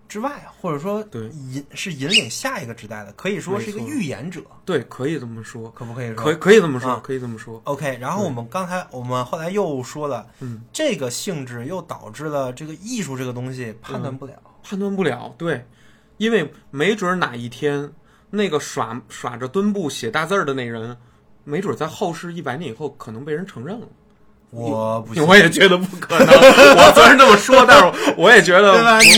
[0.09, 1.29] 之外，或者说对。
[1.29, 5.71] 引是引领下一个时代的，可以说是一个预言者，对，可以这么说。
[5.71, 6.17] 可不可以说？
[6.17, 7.01] 可以可以这么说，啊。
[7.03, 7.61] 可以这么说。
[7.65, 14.35] OK，然后我们刚才我们后来又说了，嗯，这个性质又导致了这个艺术这个东西判断不了。
[14.63, 15.65] 判断不了，对，
[16.17, 17.93] 因为没准哪一天
[18.31, 20.97] 那个耍耍着墩布写大字儿的那人，
[21.45, 23.87] 没准在后世一百年以后可能被人承认了。
[24.51, 26.29] 我不信， 我也觉得不可能。
[26.79, 28.73] 我虽然这么说，但是我也觉得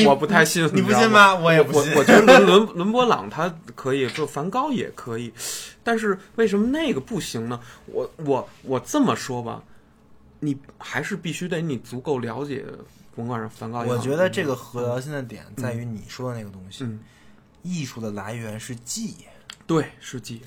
[0.04, 0.64] 我我不太信。
[0.72, 0.92] 你不？
[0.94, 1.34] 信吗？
[1.34, 1.92] 我也不信。
[1.92, 5.30] 我我觉得伦伦伦勃朗他可以，就梵高也可以，
[5.84, 7.60] 但是为什么那个不行呢？
[7.86, 9.62] 我我我这么说吧，
[10.40, 12.64] 你还是必须得你足够了解，
[13.14, 16.98] 甭管是梵高也，我觉得这个核心的点在于你说的那个东西，嗯，
[17.62, 19.16] 艺术的来源是记，
[19.66, 20.40] 对，是记，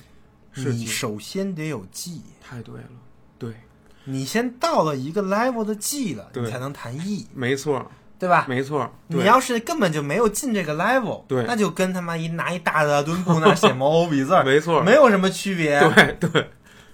[0.52, 2.90] 是你，首先得有记，太对了，
[3.38, 3.54] 对，
[4.06, 8.46] 你先到了一个 level 的记了，你才能谈艺，没错，对吧？
[8.50, 9.20] 没错，对。
[9.20, 11.44] 你要是根本就没有进这个 level，对。
[11.46, 15.80] 那就跟他妈一拿一大的墩布那写毛笔字儿， 没错，没有什么区别。
[15.80, 16.50] 对对。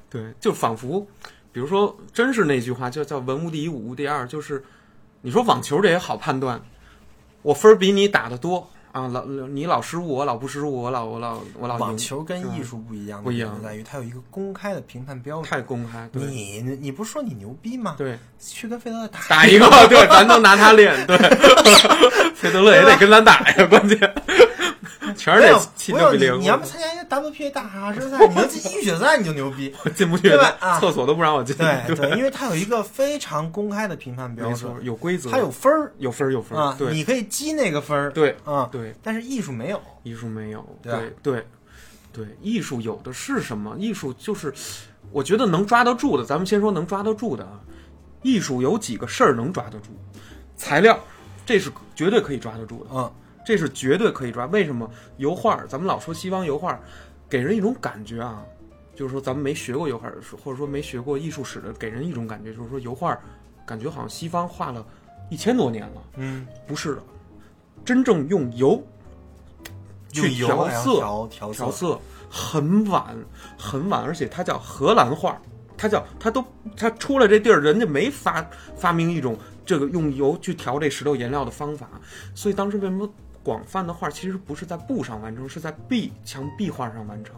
[0.08, 1.06] 对，就仿佛，
[1.52, 4.64] 比如说，真是那句话，叫叫文无第一，武无第二，就是
[5.22, 6.62] 你说网球这也好判断，
[7.42, 15.44] 我分儿比你打的多啊，老你老失误，我老不失误，我老我老我老网球跟艺术不一样不一样在于它有一个公开的评判标准。
[15.52, 17.96] 太公开，对你你不是说你牛逼吗？
[17.98, 21.18] 对，去跟费德勒打打一个， 对，咱都拿他练，对，
[22.36, 24.00] 费德勒也得跟咱打呀，关键
[25.16, 29.74] 全是没有你，六比零，你要不参加一个 WPA 大卡车赛， 你能进预选赛你就牛逼。
[29.96, 38.12] 进不去对吧啊厕所都不让我进，对对，因为它有一个非常公开的评判标准，，有规则，它有分儿有分儿有分儿啊，对你可以积那个分儿。
[38.12, 38.94] 对啊，对。
[39.04, 39.82] 但是艺术没有。
[40.04, 41.46] 艺术没有，对对对
[42.14, 43.76] 对，艺术有的是什么？
[43.78, 44.54] 艺术就是，
[45.12, 47.60] 我觉得能抓得住的，咱们先说能抓得住的啊。
[48.22, 49.90] 艺术有几个事儿能抓得住？
[50.56, 51.00] 材料，
[51.46, 53.12] 这是绝对可以抓得住的，嗯，
[53.46, 54.46] 这是绝对可以抓。
[54.48, 54.90] 为什么？
[55.18, 56.80] 油画，咱们老说西方油画，
[57.30, 58.44] 给人一种感觉啊，
[58.96, 60.10] 就是说咱们没学过油画，
[60.44, 63.18] 或者说没学过艺术史的，给人一种感觉，就是说油画，
[63.66, 64.86] 感觉好像西方画了
[65.30, 66.02] 一千多年了。
[66.16, 67.04] 嗯，不是的，
[67.86, 68.82] 真正用油
[70.12, 73.16] 去调色，调调调色很晚
[73.58, 75.40] 很晚，而且它叫荷兰画，
[75.78, 76.44] 它叫它都
[76.76, 81.90] 它出了这地儿，人家没发发明一种这个用油去调这石头颜料的方法，
[82.34, 83.08] 所以当时为什么
[83.46, 87.36] 广泛的画其实不是在布上完成，是在壁墙壁画上完成，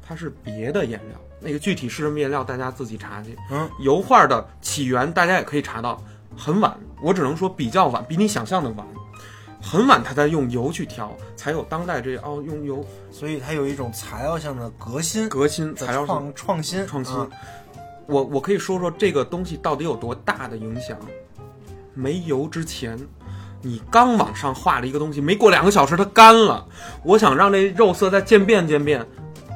[0.00, 3.36] 它是别的颜料，那个具体是什么颜料大家自己查去。
[3.50, 6.02] 嗯，油画的起源大家也可以查到，
[6.34, 8.86] 很晚，我只能说比较晚，比你想象的晚。
[9.60, 17.28] 很晚，他才用油去调，才有当代这哦用油所以它有一种材料上的革新、革新材料上创创新、创新啊。
[18.06, 20.98] 我我可以说说这个东西到底有多大的影响。
[21.94, 22.98] 没油之前，
[23.62, 26.66] 你刚往上画了一个东西，没过两个小时它干了。
[27.02, 29.06] 我想让这肉色再渐变渐变，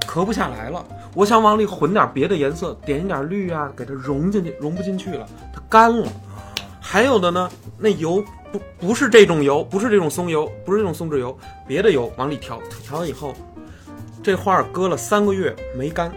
[0.08, 0.84] 咳不下来了。
[1.12, 6.06] 我想往里混点别的颜色，点一点绿啊，给它融进去，融不进去了，它干了。
[6.80, 13.34] 还有的呢，那油不不是这种油，不是这种松油，不是这种松脂油，别的油往里调，调完以后，
[14.22, 16.12] 这画搁了三个月没干，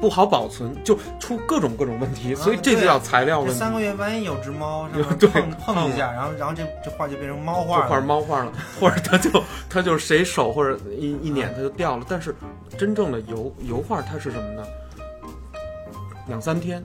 [0.00, 3.52] 不好保存，就出各种各种问题，所以这就叫材料问题。
[3.52, 5.28] 这三个月万一有只猫上面 对
[5.64, 8.02] 碰一下，然后然后这这画就变成猫就画画了。
[8.02, 9.30] 猫画了， 或者它就
[9.68, 12.04] 它就是谁手或者一一捻它就掉了。
[12.08, 12.34] 但是
[12.78, 14.62] 真正的油油画它是什么呢？
[16.28, 16.84] 两三天，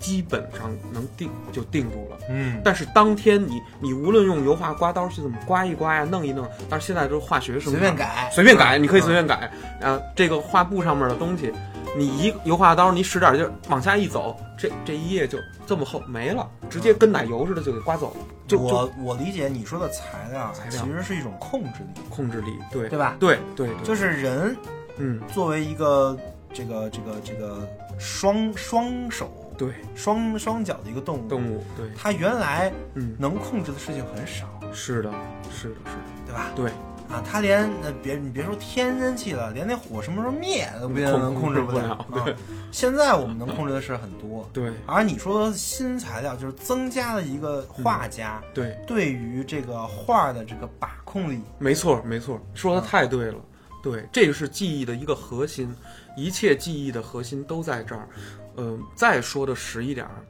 [0.00, 2.16] 基本上能定就定住了。
[2.30, 9.26] 嗯，但是当天你你无论用油画刮刀去怎么刮一刮呀、弄一弄，但是现在都是化学生产随便改，随便改，你可以随便。
[9.26, 9.50] 便改。
[9.86, 11.52] 啊，这个画布上面的东西，
[11.96, 18.16] 你一油画刀你使点劲儿往下一走，这这一页就这么厚没了，直接跟奶油似的就给刮走了，
[18.46, 20.82] 就就我我理解你说的材料啊，材料。
[20.82, 23.16] 其实是一种控制力，控制力，对对吧？
[23.20, 24.56] 对对对，就是人
[24.96, 26.16] 嗯，作为一个
[26.52, 27.68] 这个这个这个
[27.98, 35.10] 双双手对，双双脚的一个动物，动物对，它原来嗯，能控制的事情很少，是的，
[35.50, 36.50] 是的，是的，对吧？
[36.56, 36.70] 对，
[37.12, 41.88] 啊，他连呃别你别说天然气了，连那火什么时候灭都不一定能控制不了。
[41.88, 42.38] 了，对啊，
[42.72, 51.42] 现在我们能控制的事很多，对而你说的新材料就是增加了一个画家对，对于这个画的这个把控力。
[51.58, 53.36] 没错没错，说的太对了，
[53.82, 55.70] 对，这个是记忆的一个核心，
[56.16, 58.08] 一切记忆的核心都在这儿。
[58.56, 60.24] 嗯、再说的实一点儿，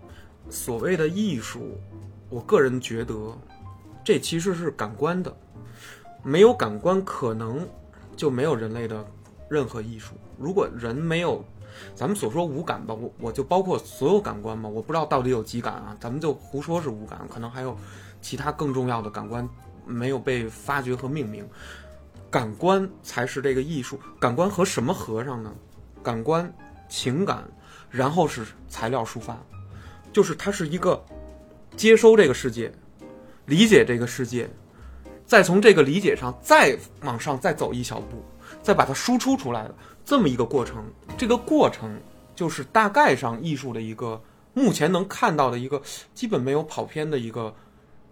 [0.50, 1.78] 所谓的艺术，
[2.28, 3.14] 我个人觉得，
[4.04, 5.36] 这其实是感官的，
[6.22, 7.68] 没有感官，可能
[8.16, 9.04] 就没有人类的
[9.48, 10.14] 任何艺术。
[10.38, 11.44] 如果人没有，
[11.94, 17.76] 咱们所说无感吧，我我就包括所有感官嘛，我不知道到底有几感啊，咱们就胡说是无感，可能还有
[18.20, 19.48] 其他更重要的感官
[19.87, 21.48] 没有被发掘和命名。
[22.30, 25.52] 感官才是这个艺术，感官和什么合上呢？
[26.02, 26.50] 感官、
[26.88, 27.44] 情感，
[27.90, 29.38] 然后是材料抒发，
[30.12, 31.04] 就是它是一个
[31.76, 32.72] 接收这个世界，
[33.46, 34.48] 理解这个世界，
[35.32, 38.22] 再从这个理解上再往上再走一小步，
[38.60, 40.84] 再把它输出出来的这么一个过程。
[41.16, 41.98] 这个过程
[42.36, 45.80] 就是大概上艺术的一个目前能看到的一个
[46.12, 47.54] 基本没有跑偏的一个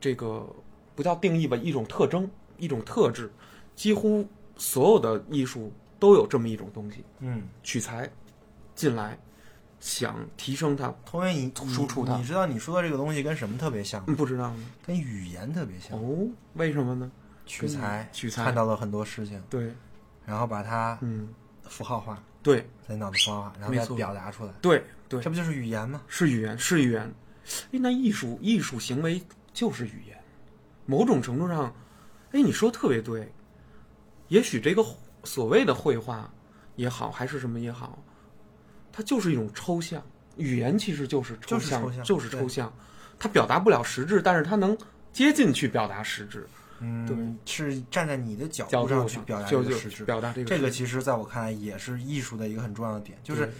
[0.00, 0.48] 这个
[0.94, 3.30] 不叫定义吧，一种特征，一种特质。
[3.76, 8.10] 几乎所有的艺术都有这么一种东西，嗯，取材
[8.74, 9.18] 进来，
[9.80, 10.94] 想提升它。
[11.04, 14.04] 同学，你输出它你知道你说的这个东西跟什么特别像？
[14.06, 14.66] 嗯，不知道呢？
[14.86, 15.98] 跟语言特别像。
[15.98, 17.10] 哦，为什么呢？
[17.46, 19.72] 取材，取材看到了很多事情，对，
[20.24, 21.28] 然后把它嗯，
[21.64, 26.00] 符号化，对在脑子符号化，然后再表达出来，对对，这不就是语言吗？
[26.06, 27.12] 是语言，是语言。
[27.72, 29.20] 哎，那艺术艺术行为
[29.52, 30.16] 就是语言，
[30.86, 31.74] 某种程度上，
[32.30, 33.32] 哎，你说得特别对。
[34.28, 34.84] 也许这个
[35.24, 36.32] 所谓的绘画
[36.76, 37.98] 也好，还是什么也好，
[38.92, 40.02] 它就是一种抽象。
[40.36, 42.72] 语言其实就是抽象，就是抽象就是抽象。
[43.18, 44.76] 它表达不了实质，但是它能
[45.12, 46.46] 接近去表达实质。
[46.82, 50.02] 嗯，对是站在你的角度上去表达这个实质。
[50.06, 53.52] 表达这个这个其实在我看来也是艺术的一个很重要的点，就是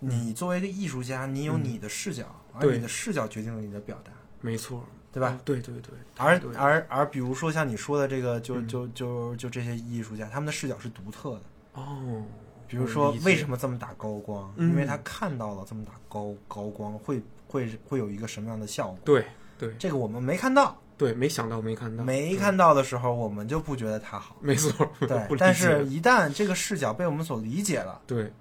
[0.00, 4.10] 你作为一个艺术家，你有嗯你的视角，而你的视角决定了你的表达，
[4.40, 5.38] 没错，对吧？
[5.44, 11.42] 对对对，而对而而比如说像你说的这个，就嗯就就就这些艺术家，他们的视角是独特的。
[11.74, 12.24] 哦，
[12.68, 14.52] 比如说为什么这么打高光？
[14.56, 18.98] 嗯因为他看到了这么打高高光会会会有一个什么样的效果？
[19.04, 19.24] 对
[19.58, 24.36] 对这个我们没看到，对，没想到，没看到，没看到的时候，我们就不觉得它好。
[24.40, 28.32] 没错，对但是一旦这个视角被我们所理解了，对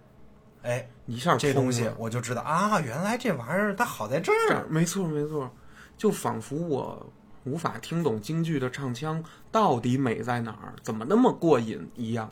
[0.62, 4.36] 哎，一下这东西我就知道啊，原来这玩意儿它好在这儿。
[4.50, 5.50] 这儿没错没错，
[5.96, 12.28] 就仿佛我无法听懂京剧的唱腔到底美在哪儿，怎么那么过瘾一样，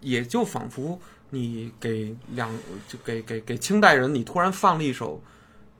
[0.00, 1.00] 也就仿佛
[1.34, 2.50] 你给两
[2.86, 5.22] 就给给给清代人，你突然放了一首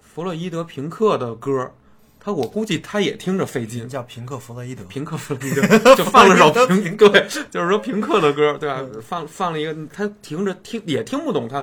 [0.01, 1.71] 弗洛伊德平克的歌，
[2.19, 3.87] 他我估计他也听着费劲。
[3.87, 5.63] 叫平克·弗洛伊德，平克·弗洛伊德
[5.95, 8.83] 就放了首平，对，就是说平克的歌，对吧？
[9.03, 11.63] 放放了一个，他听着听也听不懂他，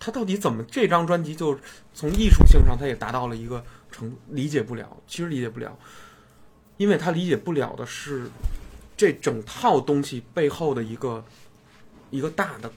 [0.00, 1.58] 他到底怎么这张专辑就
[1.92, 3.62] 从艺术性上他也达到了一个
[3.92, 5.78] 程，理解不了，其实理解不了，
[6.78, 8.30] 因为他理解不了的是
[8.96, 11.22] 这整套东西背后的一个
[12.08, 12.72] 一个大的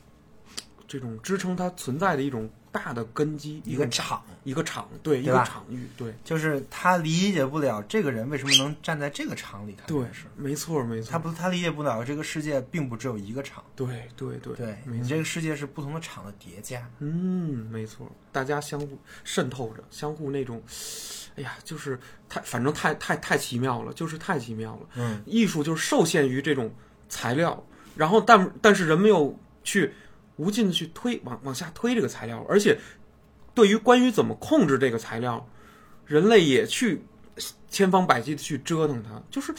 [0.91, 20.61] 这种支撑它存在的一种大的根基，一个场，一个场，对，一个场域，对就是他理解不了这个人为什么能站在这个场里，他对是，没错没错，他不他理解不了这个世界并不只有一个场，对对对对没你这个世界是不同的场的叠加，嗯，没错，大家相互渗透着，相互那种，
[21.37, 24.81] 哎呀，就是太，反正太太太奇妙了，就是太奇妙了。
[24.95, 26.69] 嗯，艺术就是受限于这种
[27.07, 27.63] 材料，
[27.95, 29.93] 然后但但是人没有去
[30.41, 32.77] 无尽的去推往往下推这个材料，而且
[33.53, 35.47] 对于关于怎么控制这个材料，
[36.05, 37.03] 人类也去
[37.69, 39.53] 千方百计的去折腾它，就是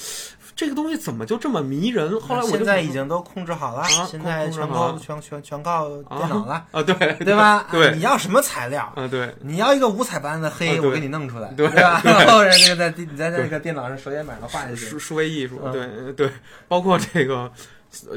[0.55, 2.21] 这个东西怎么就这么迷人？
[2.21, 7.67] 后来我就现在已经都控制好了，啊现在全靠全全全靠电脑了，啊，对 对吧？
[7.71, 8.93] 对啊你要什么材料？
[8.97, 12.01] 啊，对你要一个五彩斑斓的黑，啊我给你弄出来，对吧？
[12.05, 16.33] 然后这个在地你在这个电脑上手写板上画下去数，数位艺术，嗯对对，
[16.69, 17.51] 包括这个，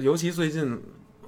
[0.01, 0.81] 尤其最近，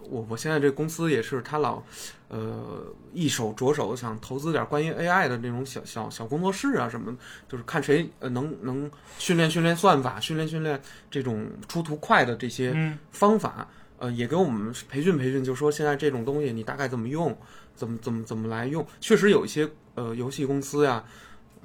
[0.09, 1.81] 我我现在这公司也是，他老
[2.29, 10.81] 呃一手着手想投资点关于 AI 的那种小小小工作室啊什么的，就是看谁呃能能训练训练算法，训练训练
[11.11, 17.37] 这种出图快的这些嗯，方法，呃，也给我们培训培训，就说现在这种东西你大概怎么用，
[17.75, 18.85] 怎么怎么怎么来用。
[18.99, 21.03] 确实有一些呃游戏公司呀、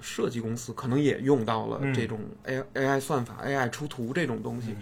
[0.00, 4.74] 设计公司可能也用到了嗯这种 A AI 算法、AI 出图这种东西。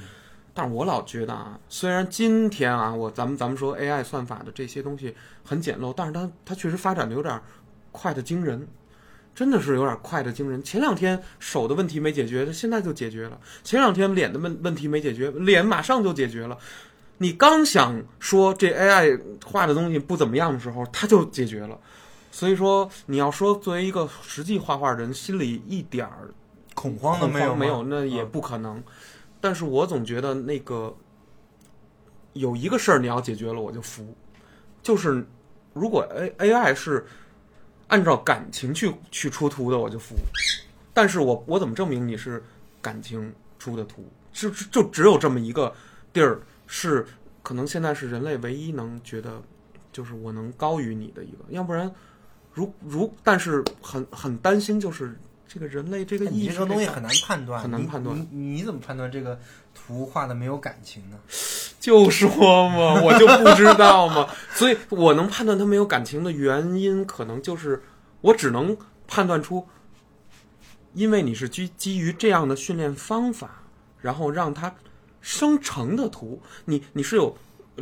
[0.52, 7.40] 但是我老觉得啊，虽然今天啊，我咱们咱们说 AI 算法的这些东西很简陋，但是它它确实发展的有点
[7.92, 8.66] 快的惊人，
[9.34, 10.62] 真的是有点快的惊人。
[10.62, 16.58] 前两天手的问题没解决，它现在就解决了；前两天脸的问问题没解决，脸马上就解决了。
[17.18, 21.78] 你刚想说这 AI 画的东西不怎么样的时候，它就解决了。
[22.32, 26.30] 所以说，你要说作为一个实际画画人，心里一点儿
[26.74, 28.82] 恐慌都没有没有，那也嗯不可能。
[29.40, 30.94] 但是我总觉得那个
[32.34, 34.06] 有一个事儿你要解决了，我就服。
[34.82, 35.26] 就是
[35.72, 37.04] 如果 A A I 是
[37.88, 40.14] 按照感情去去出图的，我就服。
[40.92, 42.42] 但是我我怎么证明你是
[42.82, 44.04] 感情出的图？
[44.32, 45.74] 就就只有这么一个
[46.12, 47.06] 地儿是
[47.42, 49.42] 可能现在是人类唯一能觉得
[49.90, 51.92] 就是我能高于你的一个，要不然
[52.52, 55.18] 如如但是很很担心就是
[55.52, 59.36] 这个人类这个意识你这个东西很难判断，很难判断你你你怎么判断这个
[59.74, 61.18] 图画的没有感情呢？
[61.80, 67.82] 就说嘛， 我就不知道嘛，所以我能判断它没有感情的原因，可能就是
[68.20, 68.76] 我只能
[69.08, 69.66] 判断出，
[70.94, 73.62] 因为你是基基于这样的训练方法，
[74.00, 74.72] 然后让它
[75.20, 77.36] 生成的图，你你是有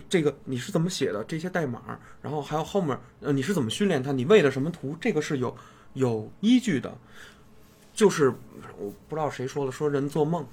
[0.08, 5.54] 这个你是怎么写的这些代码，然后还有后面呃你是怎么训练它，你为了什么图，这个是有
[5.94, 6.96] 有依据的，
[7.98, 8.32] 就是
[8.78, 10.46] 我不知道谁说的，说人做梦。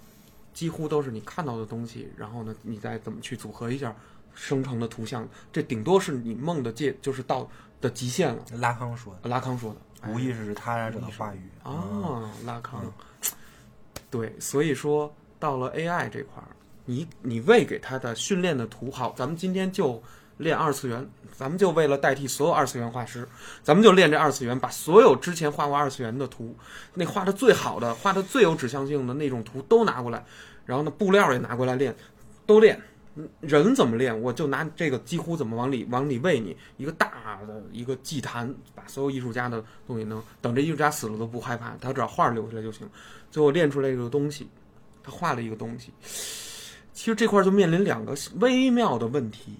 [0.51, 3.93] 几乎都是你看到的东西，然后呢，你再怎么去组合一下
[4.33, 7.47] 生成的图像，这顶多是你梦的界，就是到
[7.81, 8.41] 的极限了。
[8.53, 12.81] 拉康说的，拉康说的，无意识是他人者的话语啊，拉康，
[14.09, 16.49] 对，所以说到了 AI 这块儿，
[16.85, 20.01] 你你喂给它的训练的图，好，咱们今天就
[20.37, 23.27] 练二次元，咱们就为了代替所有二次元画师，
[23.63, 26.55] 咱们就练这二次元，把所有之前画过二次元的图，
[26.93, 30.25] 那画的最好的、画的最有指向性的那种图都拿过来，
[30.65, 31.95] 然后呢，布料也拿过来练，
[32.45, 32.81] 都练。
[33.39, 42.85] 人怎么练，我就拿这个几乎怎么往里往里喂你一个大的一个祭坛，把所有艺术家的东西能等这艺术家死了都不害怕，他只要画留下来就行。
[43.31, 44.49] 最后练出来一个东西，
[45.01, 45.93] 他画了一个东西。
[46.91, 49.53] 其实这块就面临两个微妙的问题，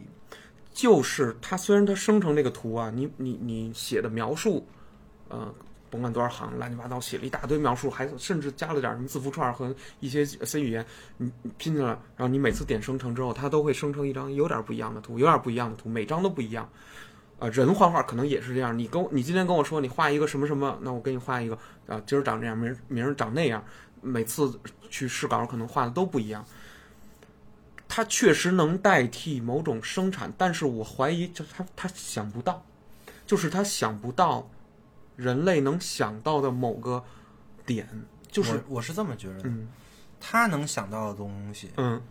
[0.76, 4.68] 就是它虽然它生成这个图啊，你你你写的描述，
[5.30, 5.50] 呃，
[5.90, 16.70] 甭管多少行，乱七八糟写了一大堆描述，还甚至加了点什么字符串和一些 C 语言，你拼进来，然后你每次点生成之后，它都会生成一张有点不一样的图，有点不一样的图，每张都不一样。
[17.40, 21.58] 呃，人画画可能也是这样，你跟我你今天跟我说你画一个什么什么，那我给你画一个
[21.88, 23.64] 啊，今儿长这样，明儿明儿长那样，
[24.02, 24.60] 每次
[24.90, 26.46] 去试稿可能画的都不一样。
[27.96, 32.62] 它确实能代替某种生产，但是我怀疑，就他他想不到，
[33.26, 34.50] 就是他想不到
[35.16, 37.02] 人类能想到的某个
[37.66, 37.88] 点，
[38.30, 39.70] 就是我我是这么觉得的，嗯。
[40.20, 42.02] 他能想到的东西，嗯。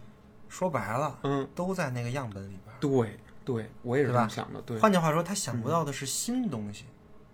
[0.48, 2.74] 说白了嗯，都在那个样本里边。
[2.80, 4.78] 对对，我也是这么想的，对。
[4.78, 6.86] 换句话说，他想不到的是新东西。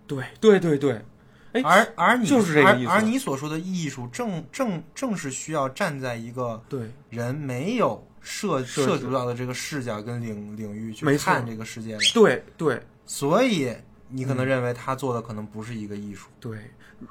[0.08, 1.04] 对对对对，
[1.52, 2.90] 哎而而你就是这个意思。
[2.90, 13.74] 而而你所说的艺术正正正是需要站在一个对，人没有涉涉涉足到的这个视角跟领领域去看这个世界的，对对所以
[14.08, 16.28] 你嗯可能认为他做的可能不是一个艺术。
[16.38, 16.58] 对，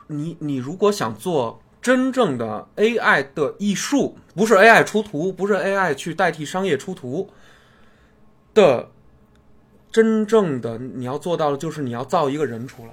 [0.08, 7.30] 你你如果想做真正的 AI 的艺术，不是 AI 出图，不是 AI 去代替商业出图
[8.54, 8.90] 的，
[9.92, 12.92] 真正的你要做到的就是你要造一个人出来。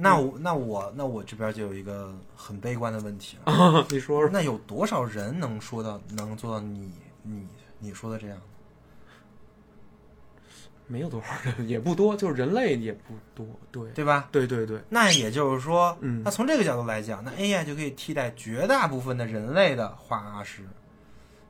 [0.00, 6.92] 那我那我那我这边就有一个很悲观的问题了，啊，你说说，那有多少人能说到能做到你
[7.28, 7.46] 你
[7.78, 8.38] 你说的这样？
[10.90, 13.46] 没有多少人， 也不多，就是人类也不多。
[13.70, 14.28] 对，对吧？
[14.32, 20.62] 对对对，那也就是说，嗯那从这个角度来讲，那 AI 就可以替代绝大部分的人类的画师，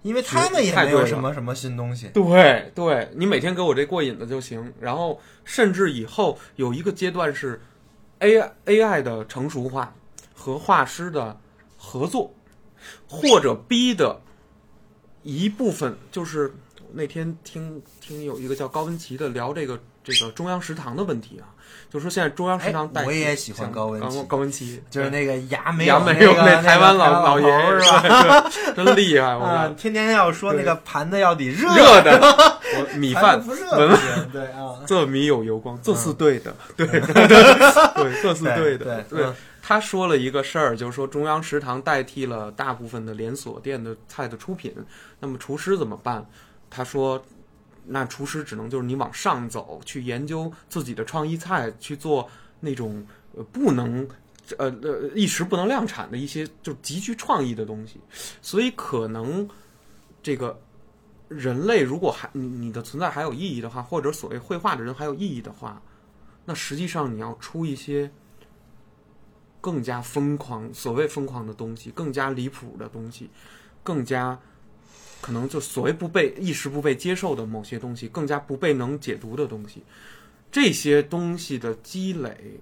[0.02, 2.08] 因为他们也没有什么什么新东西。
[2.08, 4.72] 对对，你每天给我这过瘾的就行。
[4.80, 7.60] 然后，甚至以后有一个阶段是
[8.18, 9.94] AI AI 的成熟化
[10.34, 11.38] 和画师的
[11.76, 12.34] 合作，
[13.08, 14.20] 或者逼的
[15.22, 16.52] 一部分，就是
[16.92, 21.52] 那天听听有一个叫高文琪的聊这个这个中央食堂的问题啊，
[21.90, 24.16] 就说现在中央食堂哎我也喜欢高文琪。
[24.16, 28.50] 高高文琪就是那个牙没杨有没有那个台湾老那个爷是吧？
[28.74, 31.68] 真厉害，我天天要说那个盘子要得热。
[31.74, 32.18] 热的。
[32.78, 33.42] 我米饭。
[33.42, 36.86] 不热闻不行，对啊，这米有油光，这是 对的，对。
[36.86, 39.24] 对对，这是对的，对。
[39.24, 39.34] 嗯
[39.68, 44.74] 他说了一个事儿，就是说中央食堂代替了大部分的连锁店的菜的出品，
[45.20, 46.26] 那么厨师怎么办？
[46.70, 47.22] 他说，
[47.84, 52.26] 那厨师只能就是你往上走，去研究自己的创意菜，去做
[52.60, 54.08] 那种呃不能。
[54.56, 58.00] 呃呃，一时不能量产的一些就极具创意的东西，
[58.40, 59.46] 所以可能
[60.22, 60.58] 这个
[61.28, 65.82] 人类如果还你你的存在还有意义的话，或者所谓绘画的人还有意义的话，
[66.46, 68.10] 那实际上你要出一些
[69.60, 73.30] 更加疯狂，所谓疯狂的东西，更加离谱的东西，
[73.82, 74.38] 更加
[75.20, 79.82] 可能就所谓不被一时不被接受的某些东西，更加不被能解读的东西，
[80.50, 82.60] 这些东西的积累，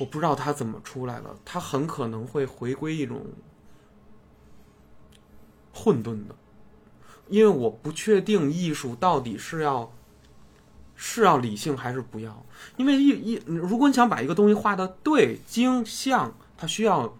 [0.00, 3.24] 我不知道它怎么出来了，它很可能会回归一种
[5.72, 6.34] 混沌的。
[7.28, 9.90] 因为我不确定艺术到底是要
[10.96, 12.44] 是要理性还是不要。
[12.76, 17.14] 因为一一，如果你想把一个东西画的对精像，它需要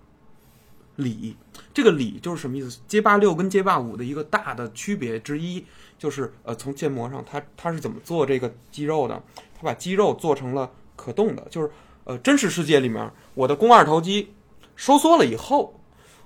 [0.96, 1.36] 理。
[1.72, 2.80] 这个理就是什么意思？
[2.86, 5.64] 街霸六跟街霸五的一个大的区别之一，
[5.98, 9.20] 就是呃，从建模上，它它是怎么做这个肌肉的？
[9.58, 11.70] 它把肌肉做成了可动的，就是
[12.04, 14.32] 呃，真实世界里面，我的肱二头肌
[14.76, 15.80] 收缩了以后，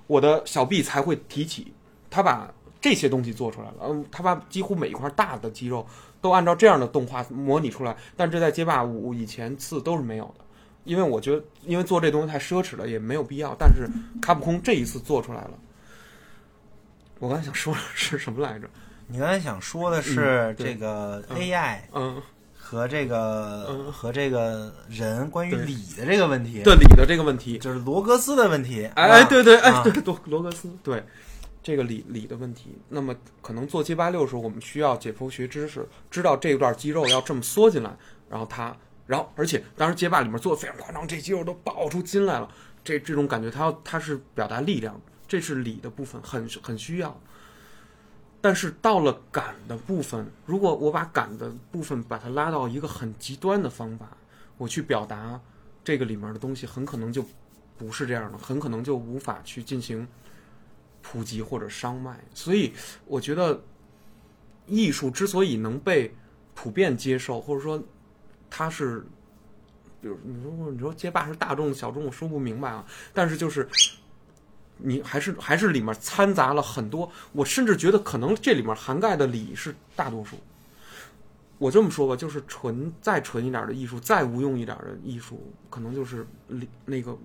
[0.06, 1.72] 我的小臂才会提起。
[2.10, 5.86] 它把这些东西做出来了，嗯，他把几乎每一块大的肌肉
[6.20, 10.44] 都按照这样的动画模拟出来，但这在街霸五以前四都是没有的，
[10.84, 13.54] 因为我觉得，因为做这东西太奢侈了，也没有必要。
[13.58, 13.88] 但是
[14.20, 15.50] 卡普空这一次做出来了，
[17.18, 18.68] 我刚才想说的是什么来着？
[19.06, 22.22] 你刚才想说的是这个嗯 AI 嗯，
[22.56, 28.84] 和这个嗯和这个人关于对理的这个问题，对理的这个问题，就是罗格斯的问题。
[28.94, 31.02] 哎对对，哎啊对罗罗格斯对。
[31.62, 37.94] 这个理理的问题，那么可能做街八六的时候，我们需要解剖学知识，知道这一段肌肉要这么缩进来，
[38.30, 38.74] 然后它，
[39.06, 42.48] 然后而且当时街霸里面做的非常夸张，这肌肉都爆出筋来了，
[42.82, 47.18] 这这种感觉它要它是表达力量，这是理的部分，很很需要。
[48.40, 54.16] 但是到了感的部分，如果我把感的部分把它拉到一个很极端的方法，
[54.56, 55.40] 我去表达
[55.82, 57.24] 这个里面的东西，很可能就
[57.76, 60.06] 不是这样的，很可能就无法去进行
[61.02, 62.18] 普及或者商卖。
[62.34, 62.72] 所以
[63.06, 63.62] 我觉得，
[64.66, 66.14] 艺术之所以能被
[66.54, 67.82] 普遍接受，或者说
[68.50, 69.06] 它是，
[70.00, 72.84] 比如你说你说街霸是大众小众，我说不明白啊。
[73.12, 73.68] 但是就是
[74.76, 80.36] 你还是还是里面掺杂了很多，我甚至觉得可能这里面涵盖的理是大多数。
[81.58, 86.24] 我这么说吧，就是纯再纯一点的艺术，再无用一点的艺术，可能就是
[86.84, 87.18] 那个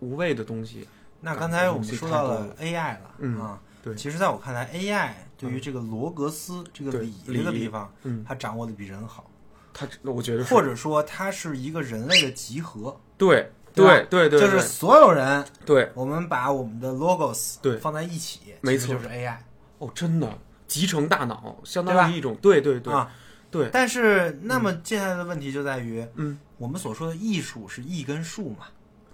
[0.00, 0.86] 无谓的东西。
[1.20, 9.30] 那刚才我们说到了 AI 了，嗯啊，对其实在我看来，AI 对于这个罗格斯这个对理这个理地方，嗯，它掌握的比人好，
[9.72, 19.36] 他我觉得或者说它是一个人类的集合，对对对对对，就是所有人，对我们把我们的 logos 对放在一起，没错就是 AI
[19.78, 23.10] 哦，真的集成大脑，相当于一种对对对啊。
[23.50, 28.66] 对，但是，那么接下来的问题就在于，嗯，我们所说的艺术是艺跟术嘛，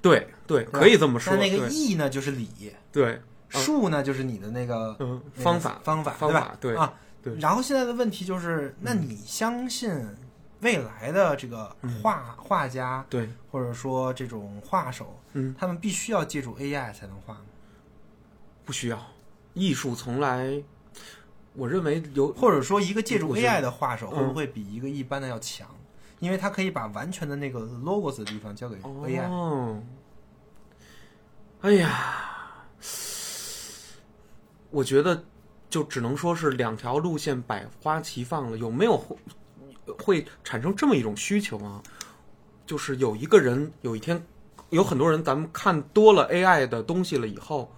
[0.04, 1.32] 对对，可以这么说。
[1.34, 2.48] 那那个对艺呢就是理，
[2.92, 3.20] 对，
[3.54, 6.92] 嗯术呢就是你的那个嗯，方法方法方法对啊。
[7.22, 9.90] 对然后现在的问题就是，那你相信
[10.60, 17.40] 未来的这个画、画家，对，或者说这种画手，嗯，他们必须要借助 AI 才能画吗？
[18.66, 19.02] 不需要，
[19.54, 20.62] 艺术从来，
[21.54, 25.66] 我认为有或者说，一个借助 AI 的画手嗯会不会比一个一般的要强？
[26.24, 29.28] 因为它可以把完全的那个 logos 的地方交给 AI。
[29.28, 29.82] 哦，
[31.60, 32.64] 哎呀，
[34.70, 35.22] 我觉得
[35.68, 38.56] 就只能说是两条路线百花齐放了。
[38.56, 39.16] 有没有会
[39.98, 41.82] 会产生这么一种需求啊？
[42.66, 44.26] 就是有一个人有一天，
[44.70, 47.70] 有很多人，咱们看多了 AI 的东西了以后，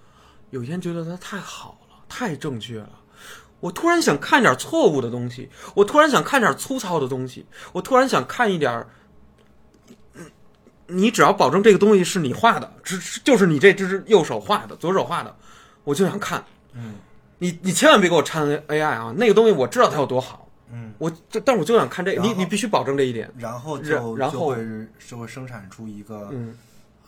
[0.50, 3.00] 有一天觉得它太好了，太正确了。
[3.60, 8.86] 我突然想看点错误的东西，我突然想看点粗糙的东西，我突然想看一点儿
[10.86, 15.34] 你只要保证这个东西是你画的，只就是你这只右手画的，左手画的，
[15.82, 16.44] 我就想看。
[16.74, 16.94] 嗯，
[17.38, 19.12] 你你千万别给我掺 AI 啊！
[19.16, 23.32] 那个东西我知道它有多好，嗯，我就但是我就想看这个，你你必须保证这一点。
[23.38, 26.56] 然后就然后就会就会生产出一个嗯，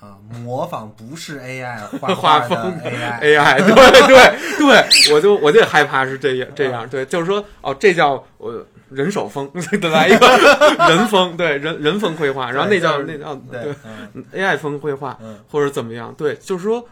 [0.00, 3.20] 啊、模仿不是 AI 画画风 AI。
[3.20, 3.74] AI，对
[4.06, 9.50] 对对，我就我就害怕是这样这样，对，就是说哦，这叫我人手风，
[9.82, 10.26] 再来一个
[10.88, 13.74] 人风，对人人风绘画，然后那叫那叫对，
[14.14, 16.86] 嗯 AI 风绘画嗯或者怎么样，对，就是说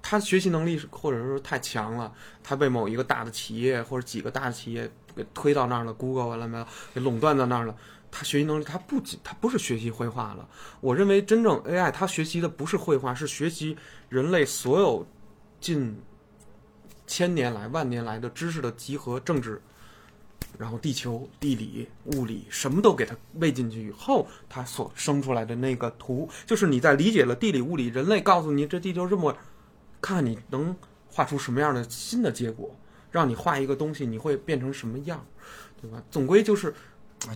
[0.00, 2.10] 他学习能力是或者说太强了，
[2.42, 7.74] 他被某一个大的企业或者几个大的企业给推到那儿了，Google 完了没有，给垄断到那儿了。
[8.10, 10.48] 他学习能力，他不仅他不是学习绘画了。
[10.80, 13.76] 我认为真正 AI 它学习的不是绘画，是学习
[14.08, 15.06] 人类所有
[15.60, 15.96] 近
[17.06, 19.60] 千年来、万年来的知识的集合，政治，
[20.58, 29.36] 然后地球、地理、物理什么都给它喂进去以后，它所生出来的那个图，就是你在理解了地理、物理，人类告诉你这地球这么，
[30.00, 30.74] 看你能
[31.08, 32.74] 画出什么样的新的结果，
[33.10, 35.24] 让你画一个东西，你会变成什么样，
[35.80, 36.02] 对吧？
[36.10, 36.74] 总归就是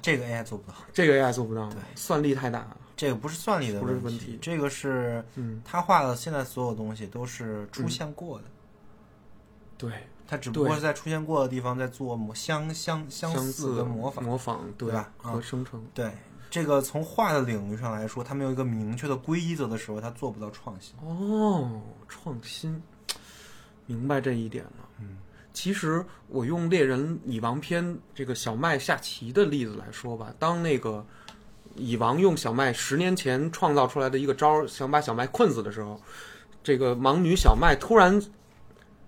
[0.03, 2.77] 这个 AI 做不到，这个 AI 做不到对，算力太大了。
[2.97, 8.45] 这个不是算力的问问题这个是嗯，他画的现在所有东西都是出现过的，
[9.77, 9.93] 对，
[10.29, 14.25] 他只不过是在出现过的地方在做模相相相相似的模仿。
[14.25, 15.85] 模仿对对吧啊和生成。
[15.93, 16.13] 对，
[16.49, 20.95] 这个从画的领域上来说，他没有一个明确的规则的时候，他做不到创新。
[21.01, 22.81] 哦，创新，
[23.87, 24.89] 明白这一点了。
[25.01, 25.19] 嗯，
[25.55, 31.07] 其实我用猎人蚁王篇这个小麦下棋的例子来说吧，当那个
[31.77, 35.99] 蚁王用小麦十年前创造出来的一个招儿，想把小麦困死的时候，
[36.63, 38.21] 这个盲女小麦突然，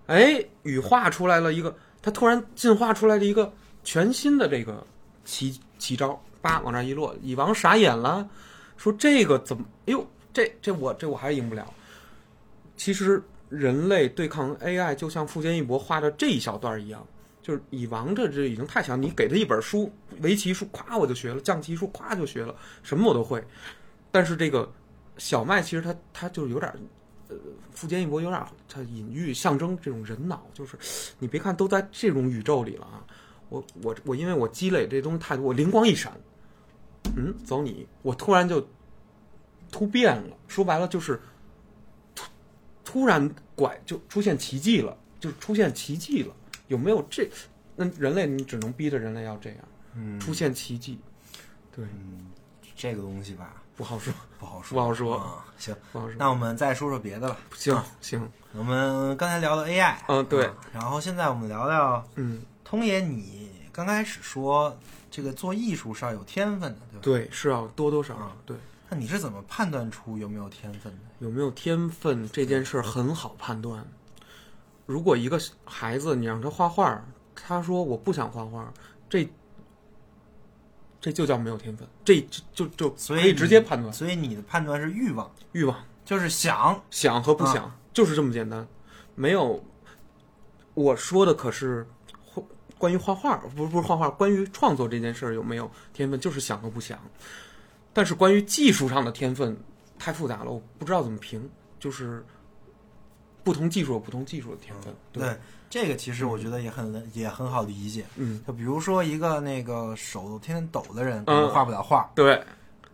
[0.07, 4.87] 哎，羽化出来了一个，它突然进化出来了一个全新的这个
[5.25, 8.29] 奇奇招，叭往那一落，蚁王傻眼了，
[8.77, 9.65] 说这个怎么？
[9.87, 11.75] 哎呦，这这我这我还赢不了。
[12.77, 17.07] 其实人类对抗 AI 就像富坚义博画的这一小段一样，
[17.43, 23.45] 就是蚁王这这已经太强，你给他一本书，围棋书，咵我就学了，象棋书咵就学了，什么我都会。
[24.11, 24.73] 但是这个
[25.19, 26.73] 小麦其实它它就是有点，
[27.29, 27.37] 呃，
[27.71, 30.77] 富坚义博有点他隐喻象征这种人脑，就是
[31.19, 33.05] 你别看都在这种宇宙里了啊，
[33.49, 36.13] 我我我因为我积累这东西太多，我灵光一闪，
[37.17, 38.67] 嗯，走你，我突然就
[39.71, 41.21] 突变了，说白了就是
[42.97, 46.35] 突然拐就出现奇迹了，就出现奇迹了，
[46.69, 47.29] 有没有这？
[47.75, 49.59] 那人类你只能逼着人类要这样，
[49.95, 50.99] 嗯出现奇迹，
[51.71, 52.31] 对，嗯，
[52.75, 55.45] 这个东西吧，不好说，不好说，不好说啊。
[55.59, 56.17] 行，不好说。
[56.19, 57.37] 那我们再说说别的吧。
[57.55, 64.75] 行行，我们刚才聊了 AI，嗯对啊然后现在我们聊聊嗯，通爷，你刚开始说
[65.11, 67.01] 这个做艺术是要有天分的，对吧？
[67.03, 68.57] 对，是要多多少啊少对。
[68.89, 70.99] 那你是怎么判断出有没有天分的？
[71.19, 73.87] 有没有天分这件事儿很好判断。
[74.87, 78.73] 如果一个孩子你让他画画，他说我不想画画，
[79.09, 79.29] 这
[81.01, 82.21] 这就叫没有天分，这
[82.53, 85.77] 就就可以直接判断所以你的判断是欲望，欲望。
[86.05, 86.81] 就是想。
[86.91, 88.67] 想和不想，啊就是这么简单，
[89.15, 89.65] 没有。
[90.75, 91.85] 我说的可是
[92.79, 97.01] 关于画画，不是不是画画，关于创作这件事儿有没有天分，就是想和不想。
[97.97, 99.57] 但是关于技术上的天分
[99.99, 101.49] 太复杂了，我不知道怎么评，
[101.81, 102.23] 就是
[103.43, 104.95] 不同技术有不同技术的天分。
[105.13, 105.35] 对，
[105.71, 108.05] 这个其实我觉得也很也很好理解。
[108.17, 112.39] 嗯，就比如说一个那个手天天抖的人，可嗯能画不了画，对，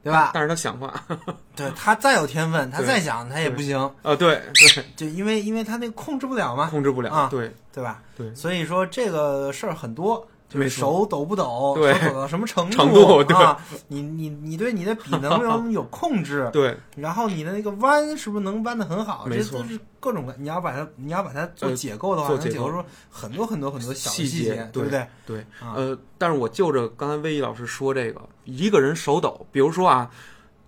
[0.05, 0.31] 对吧？
[0.33, 0.95] 但是他想画，
[1.57, 7.53] 对他再有天分，他再想他也不行，啊，对对，就因为因为他那个控制不了嘛，控制不了，啊对。
[7.75, 8.03] 对吧？
[8.15, 13.59] 对，所以说这个事儿很多，就是手抖不抖，抖到什么程度程度对啊？
[13.89, 16.49] 你你你对你的笔能不能有控制？
[16.53, 19.25] 对，然后你的那个弯是不是能弯的很好？
[19.27, 20.37] 没错这都是各种的。
[20.39, 25.07] 你要把它你要把它做呃解构的话，能解构出很多很多很多小细节，节对不对？
[25.25, 30.11] 对，啊呃，但是我就着刚才魏毅老师说这个，一个人手抖，比如说啊，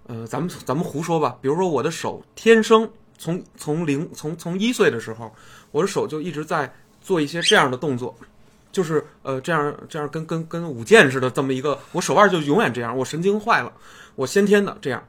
[0.06, 5.30] 呃，咱们咱们胡说吧，比如说我的手天生从从零从从一岁的时候，
[5.72, 6.72] 我的手就一直在
[7.02, 8.14] 做一些这样的动作，
[8.74, 13.72] 就是呃这样这样跟跟跟舞剑似的这么一个，我手腕就永远这样，我神经坏了，
[14.16, 15.00] 我先天的这样。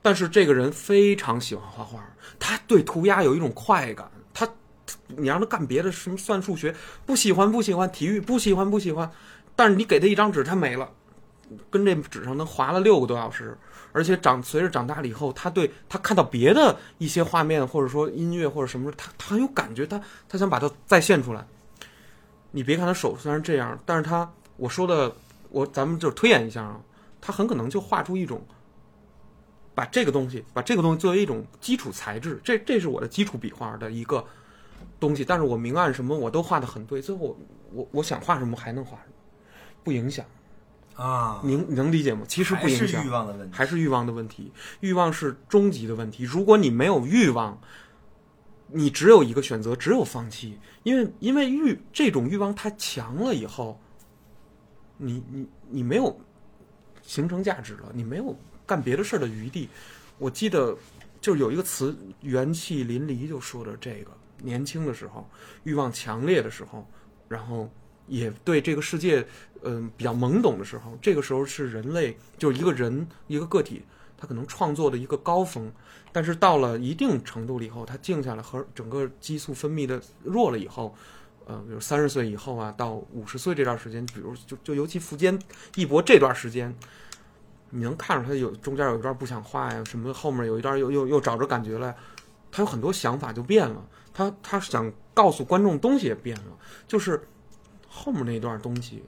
[0.00, 1.98] 但是这个人非常喜欢画画，
[2.38, 4.48] 他对涂鸦有一种快感，他
[5.08, 6.72] 你让他干别的，什么算数学，
[7.04, 9.10] 不喜欢不喜欢，体育不喜欢不喜欢，
[9.56, 10.88] 但是你给他一张纸，他没了，
[11.68, 13.58] 跟这纸上能划了六个多小时，
[13.92, 21.44] 而且长随着长大了以后，他对他看到别的一些画面，或者说音乐或者什么，他他很有感觉，他他想把它再现出来。
[22.52, 25.14] 你别看他手虽然这样，但是他我说的
[25.50, 26.80] 我咱们就推演一下啊，
[27.20, 28.42] 他很可能就画出一种。
[29.72, 34.22] 把这个东西，把这个东西作为一种基础材质，这这是我的基础笔画的一个
[34.98, 35.24] 东西。
[35.24, 37.38] 但是我明暗什么我都画的很对，最后我
[37.72, 39.14] 我我想画什么还能画什么，
[39.82, 40.26] 不影响。
[40.96, 42.26] 啊，您你能理解吗？
[42.28, 43.56] 其实不还是影响欲，望的问题。
[43.56, 44.52] 还是欲望的问题。
[44.80, 46.24] 欲望是终极的问题。
[46.24, 47.58] 如果你没有欲望，
[48.72, 50.58] 你只有一个选择，只有放弃。
[50.82, 53.80] 因为因为欲这种欲望太强了以后，
[54.96, 56.18] 你你你没有
[57.02, 59.68] 形成价值了，你没有干别的事儿的余地。
[60.18, 60.76] 我记得
[61.20, 64.10] 就是有一个词“元气淋漓”，就说的这个。
[64.42, 65.28] 年轻的时候，
[65.64, 66.86] 欲望强烈的时候，
[67.28, 67.70] 然后
[68.06, 69.26] 也对这个世界，
[69.62, 73.82] 嗯、比较懵懂的时候，这个时候是人类就是一个人一个个体，
[74.20, 75.72] 他可能创作的一个高峰。
[76.12, 80.94] 但是到了一定程度了以后，他静下来，和整个激素分泌的弱了以后，
[81.46, 85.38] 呃，比如三十岁以后啊，到五十岁这段时间，比如就就尤其苻坚
[85.76, 86.74] 一博这段时间，
[87.70, 91.94] 你能看出他有中间有一段不想画呀，什么后面有一段又又又找着感觉了，
[92.50, 96.58] 他有很多想法就变了，他他想告诉观众东西也变了，
[96.88, 97.22] 就是
[97.88, 99.04] 后面那段东西，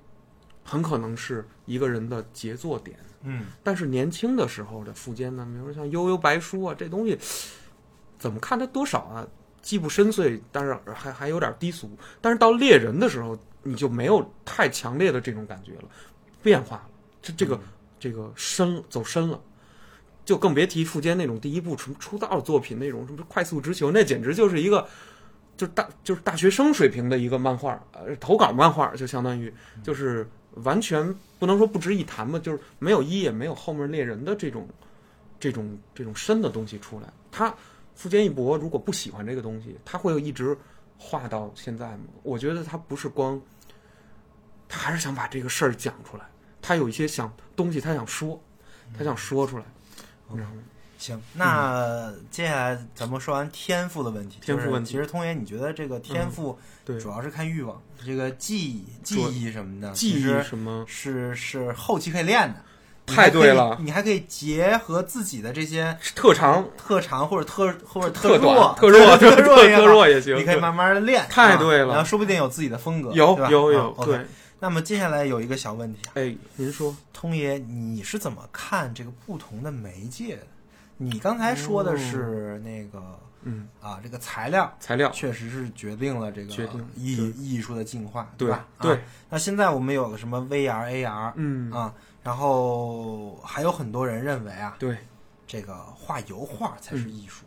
[0.63, 2.97] 很可能是一个人的杰作点。
[3.23, 7.19] 嗯，但是年轻的时候的苻坚呢，比如说像《悠悠白书》啊，这东西
[8.19, 9.27] 怎么看它多少啊，
[9.61, 11.91] 既不深邃，但是还还有点低俗。
[12.21, 15.85] 但是到猎人的时候，你就没有太强烈的这种感觉了，
[16.43, 16.89] 变化了，
[17.21, 17.61] 这这个、
[17.99, 19.41] 这个深走深了。
[20.25, 24.87] 就更别提苻坚那种第一部出出道的作品那种什么快速直球，那简直就是一个，
[25.57, 29.53] 就是大就是大学生水平的一个漫画，呃，投稿漫画就相当于
[29.83, 30.25] 就是
[30.57, 34.69] 完全不能说不值一谈吧，就是没有一也没有后面猎人的这种
[35.41, 37.13] 这种这种深的东西出来。
[37.31, 37.55] 他
[37.95, 40.57] 富坚义博如果不喜欢这个东西，他会一直
[40.99, 42.05] 画到现在吗？
[42.23, 43.41] 我觉得他不是光，
[44.69, 46.25] 他还是想把这个事儿讲出来，
[46.61, 48.41] 他有一些想东西他想说，
[48.97, 49.65] 他想说出来，
[50.29, 50.63] 你知道吗？
[51.03, 62.63] 行，那接下来咱们说完天赋的问题，天赋问题其实通爷，你觉得这个天赋对，主要是看欲望，这个记忆、记主忆什么的，记忆其实什么是是后期可以练的。
[63.05, 70.37] 太对了你还可以结合自己的这些特长、特长或者特或者特弱、特弱、特特弱也好特弱也行。
[70.37, 71.21] 你可以慢慢的练。
[71.21, 73.11] 啊太对了然后说不定有自己的风格。
[73.11, 74.25] 有有有，对，
[74.61, 80.47] 那么接下来有一个小问题啊，哎，您说，通爷，你是怎么看这个不同的媒介的？
[81.05, 88.67] 你刚才说的是那个、嗯，啊，这个材料材料，确实是决定了这个决定艺艺术的进化，对吧？
[88.81, 89.01] 对啊。
[89.31, 91.93] 那现在我们有了什么 VR、AR 嗯，啊，
[92.23, 94.97] 然后还有很多人认为啊，对，
[95.47, 97.45] 这个画油画才是艺术，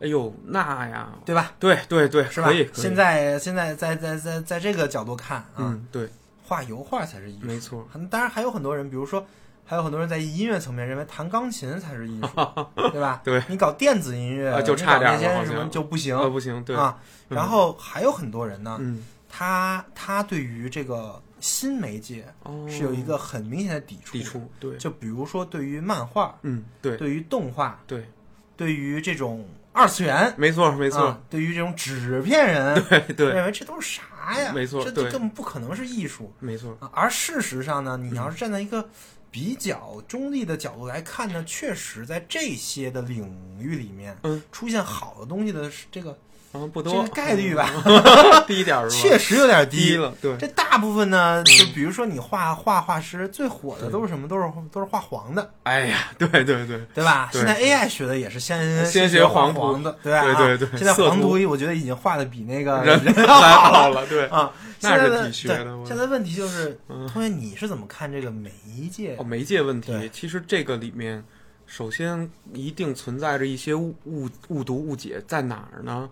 [0.00, 1.52] 哎呦，那呀，对吧？
[1.58, 2.68] 对对对，是吧可以，？
[2.74, 6.08] 现，在现在在在在在这个角度看啊，嗯，对，
[6.44, 9.26] 画油画才是艺术，没错，很当然还有很多人，比如说，
[9.68, 12.28] 还有很多人在音乐层面认为弹钢琴才是艺术，
[12.90, 13.20] 对吧？
[13.22, 16.98] 对，你搞电子音乐啊就差点了你搞那些什么好像就不行啊，不行，对，啊。
[16.98, 28.08] 嗯然后还有很多人呢，嗯，他他对于这个新媒介哦，是有一个很明显的抵触，抵触，对，就比如说对于漫画、嗯，对对于动画、对，
[28.56, 30.32] 对于这种二次元。
[30.38, 34.50] 没错没错啊，，对于这种纸片人， 对对，认为这都是啥呀？
[34.54, 36.32] 没错这这根本不可能是艺术。
[36.38, 38.88] 没错，啊，而事实上呢，你要是站在一个
[39.30, 46.18] 比较中立的角度来看呢，确实在这些的领域里面，嗯，出现好的东西的这个
[46.54, 47.70] 嗯，不多这个，概率吧，
[48.48, 49.02] 低一点儿是吧？
[49.02, 49.76] 确实有点低。
[49.90, 54.26] 低了，对，这大部分呢，就比如说你画画画师最火的都是什么？
[54.26, 57.28] 都是都是画黄的，哎呀，对对对，对吧？
[57.32, 60.22] 对现在 AI 学的也是先先学黄图黄的，对吧？
[60.22, 64.26] 对对对啊现在黄图我觉得已经画的比那个人人 还好好了，对。
[64.28, 64.50] 啊。
[64.80, 68.50] 那是现在现在问题就是，嗯同学你是怎么看这个媒
[68.90, 69.24] 介哦，？
[69.24, 71.24] 媒介问题，其实这个里面，
[71.66, 76.08] 首先一定存在着一些误误误读误解，在哪儿呢？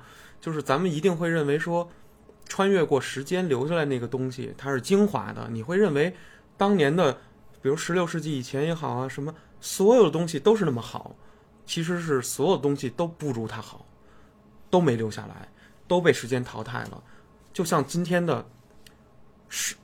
[0.46, 1.90] 就是咱们一定会认为说，
[2.46, 5.48] 穿越过时间留下来那个东西，它是精华的。
[5.50, 6.14] 你会认为
[6.56, 7.12] 当年的，
[7.60, 11.16] 比如十六世纪以前也好啊，什么所有的东西都是那么好，
[11.64, 13.84] 其实是所有东西都不如它好，
[14.70, 15.48] 都没留下来，
[15.88, 17.02] 都被时间淘汰了。
[17.52, 18.46] 就像今天的
[19.48, 19.74] 十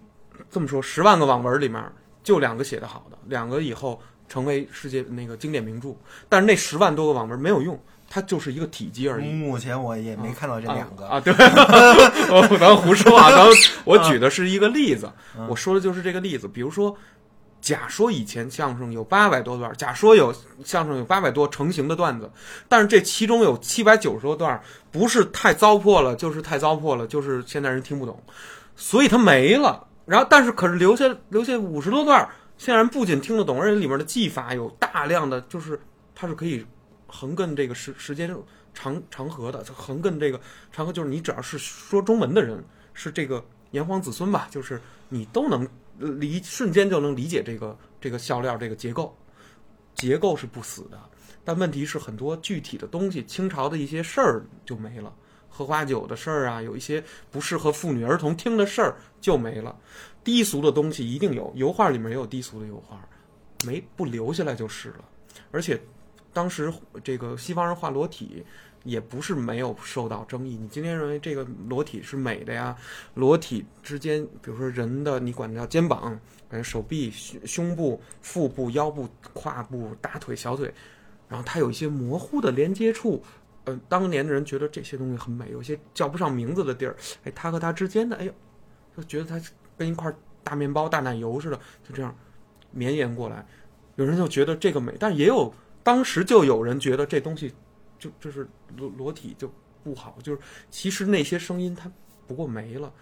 [0.48, 1.84] 这么说，十万个网文里面
[2.22, 5.96] 就两个写的好的，两个以后成为世界那个经典名著，
[6.28, 7.76] 但是那十万多个网文没有用，
[8.14, 9.26] 它就是一个体积而已。
[9.32, 11.32] 目前我也没看到这两个啊，啊对，
[12.28, 13.46] 哦咱们胡说啊， 咱
[13.84, 16.46] 我举的是一个例子，嗯我说的就是这个例子。
[16.46, 16.94] 比如说，
[17.62, 20.30] 假说以前相声有八百多段，假说有
[20.62, 22.30] 相声有八百多成型的段子，
[22.68, 24.60] 但是这其中有七百九十多段
[24.90, 28.22] 不是太糟粕了，就是太糟粕了，就是现在人听不懂，
[28.76, 29.86] 所以它没了。
[30.04, 35.80] 然后，但是可是留下留下五十多段，现在人不仅听得懂，而且里面的技法有大量的，就是
[36.14, 36.66] 它是可以
[37.14, 38.34] 横亘这个时时间
[38.72, 40.40] 长长河的，横亘这个
[40.72, 49.14] 长河，就是你只要是说中文的人，是这个炎黄子孙吧，就是你都能理瞬间就能理解这个这个笑料这个结构，
[49.94, 50.98] 结构是不死的，
[51.44, 55.14] 但问题是很多具体的东西，清朝的一些事儿就没了。
[55.54, 59.78] 喝花酒的事儿啊，有一些不适合妇女儿童听的事儿就没了。
[60.24, 63.06] 低俗的东西一定有，油画里面也有低俗的油画，
[63.66, 65.04] 没不留下来就是了。
[65.50, 65.78] 而且
[66.32, 66.72] 当时
[67.04, 68.44] 这个西方人画裸体
[68.84, 70.56] 也不是没有受到争议。
[70.56, 72.76] 你今天认为这个裸体是美的呀？
[73.14, 76.18] 裸体之间，比如说人的，你管它叫肩膀、
[76.48, 80.72] 呃手臂、胸胸部、腹部、腰部、胯部、大腿、小腿，
[81.28, 83.22] 然后它有一些模糊的连接处。
[83.64, 88.32] 呃，当年的人觉得这些东西很美，有些叫不上名字的地儿，哎，它和它之间的，哎呦，
[88.96, 89.40] 就觉得它
[89.78, 90.12] 跟一块
[90.42, 91.56] 大面包、大奶油似的，
[91.88, 92.12] 就这样
[92.72, 93.46] 绵延过来。
[93.94, 97.52] 有人就觉得这个美，但也有当时就有人觉得这东西
[97.98, 99.52] 就就是裸裸体就
[99.82, 100.38] 不好，就是
[100.70, 101.90] 其实那些声音它
[102.26, 102.92] 不过没了。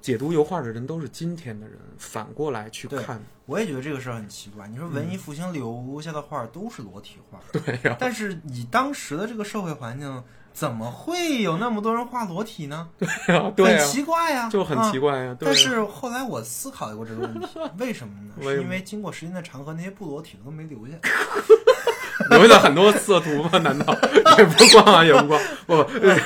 [0.00, 4.68] 解读油画的人都是今天的人，反过来去看，我也觉得这个事儿很奇怪。
[4.68, 12.86] 你说文艺复兴留下的画都是裸体画，对呀、但是以当时的这个社会环境，怎么会有那么多人画裸体呢？
[12.98, 15.12] 对呀，对啊很，奇怪呀，就很奇怪。
[15.12, 15.36] 怪呀。
[15.40, 17.46] 但是后来我思考过这个问题，
[17.80, 18.34] 为什么呢？
[18.42, 20.92] 是因为经过时间的长河，那些不裸体的都没留下。
[22.30, 23.58] 留下很多色图吗？
[23.58, 23.94] 难道
[24.38, 25.74] 也不光啊，也不光 不，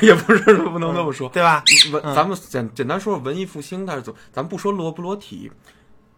[0.05, 1.29] 也不是不能这么说。
[1.31, 1.63] 对吧？
[1.93, 5.51] 文，嗯咱们简简单说说文艺复兴它是怎么，咱不说裸不裸体，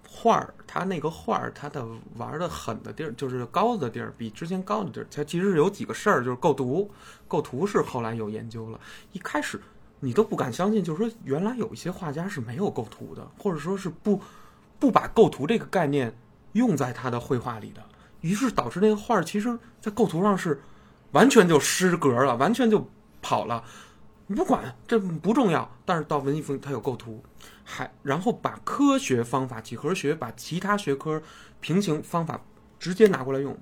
[0.08, 1.84] 画儿它那个画儿它的
[2.16, 6.90] 玩的狠的地儿，就是高的地儿，比之前高的地儿，它其实有几个事儿，就是构图，
[7.28, 8.78] 构图是后来有研究了，
[9.12, 9.60] 一开始
[10.00, 14.20] 你都不敢相信，就是说原来有一些画家是没有构图的，或者说是不
[14.78, 16.12] 不把构图这个概念
[16.52, 17.82] 用在他的绘画里的，
[18.20, 20.60] 于是导致那个画儿其实在构图上是
[21.12, 22.88] 完全就失格了，完全就
[23.22, 23.64] 跑了。
[24.26, 27.20] 你不管这不重要，但是到文艺复兴它有构图，
[27.64, 31.20] 还然后把科学方法几何学把其他学科
[31.60, 32.40] 平行方法
[32.78, 33.58] 直接拿过来用。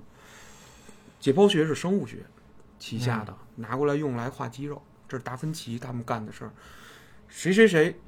[1.18, 2.18] 解剖学是生物学
[2.78, 6.52] 旗下的，拿过来用来画肌肉，这是达芬奇他们干的事儿。
[7.28, 7.98] 谁谁谁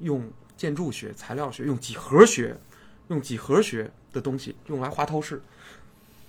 [0.00, 2.56] 用建筑学、材料学，用几何学，
[3.08, 5.42] 用几何学的东西用来画透视。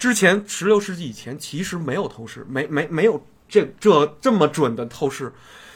[0.02, 5.32] 之前十六世纪以前其实没有透视，没没没有这这这么准的透视。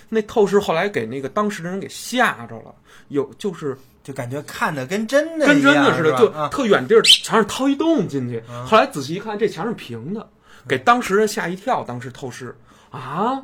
[0.09, 2.73] 那透视后来给那个当时的人给吓着了，
[3.09, 8.41] 有就是就感觉看的跟真的跟真的似的，就特远地儿墙上掏一洞进去。
[8.65, 10.27] 后来仔细一看，这墙是平的，
[10.67, 11.83] 给当时人吓一跳。
[11.83, 12.57] 当时透视
[12.89, 13.39] 啊，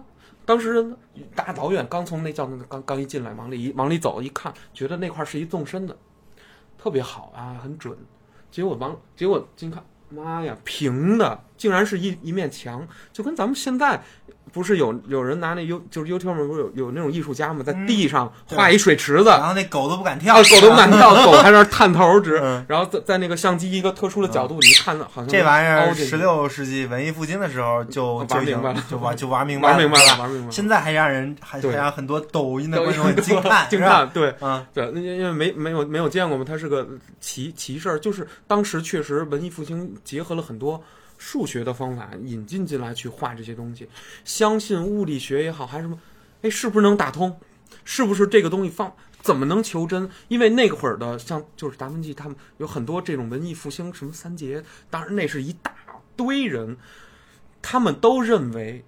[0.45, 0.97] 当时人
[1.35, 5.95] 大导演刚从那叫那个刚刚一进来，往里一往里走一看，觉得那块是一纵深的，
[6.81, 7.95] 特别好啊，很准。
[8.49, 14.01] 结果往结果近看，妈呀，平的，竟然是一一面墙，就跟咱们现在。
[14.53, 22.65] 不是有有人拿那 U 就是 YouTube 不是有有那种艺术家嘛，在地上画一水池子，然后那狗都不敢跳，啊，狗都不敢跳， 狗还在那儿探头直，嗯。
[22.67, 28.83] 然后在在那个相机一个特殊的角度，你一看好像这玩意儿，十六世纪文艺复兴的时候就玩明白了。
[28.89, 33.79] 就玩就玩明白玩明白了，玩明白了，现在还让人还让很多抖音的抖观众很惊叹， 惊？
[33.79, 34.35] 叹，对。
[34.41, 36.85] 嗯，对，因因为没没有没有见过嘛，它是个
[37.21, 40.83] 奇奇事儿，就是当时确实文艺复兴结合了很多。
[41.21, 43.87] 数学的方法引进进来去画这些东西，
[44.25, 45.99] 相信物理学也好，还是什么，
[46.41, 47.39] 哎，是不是能打通？
[47.85, 48.91] 是不是这个东西放
[49.21, 50.09] 怎么能求真？
[50.29, 55.71] 因为那会儿的像就是达芬奇他们有很多这种文艺复兴什么三杰，当然那是一大
[56.15, 56.75] 堆人，
[57.61, 58.83] 他们都认为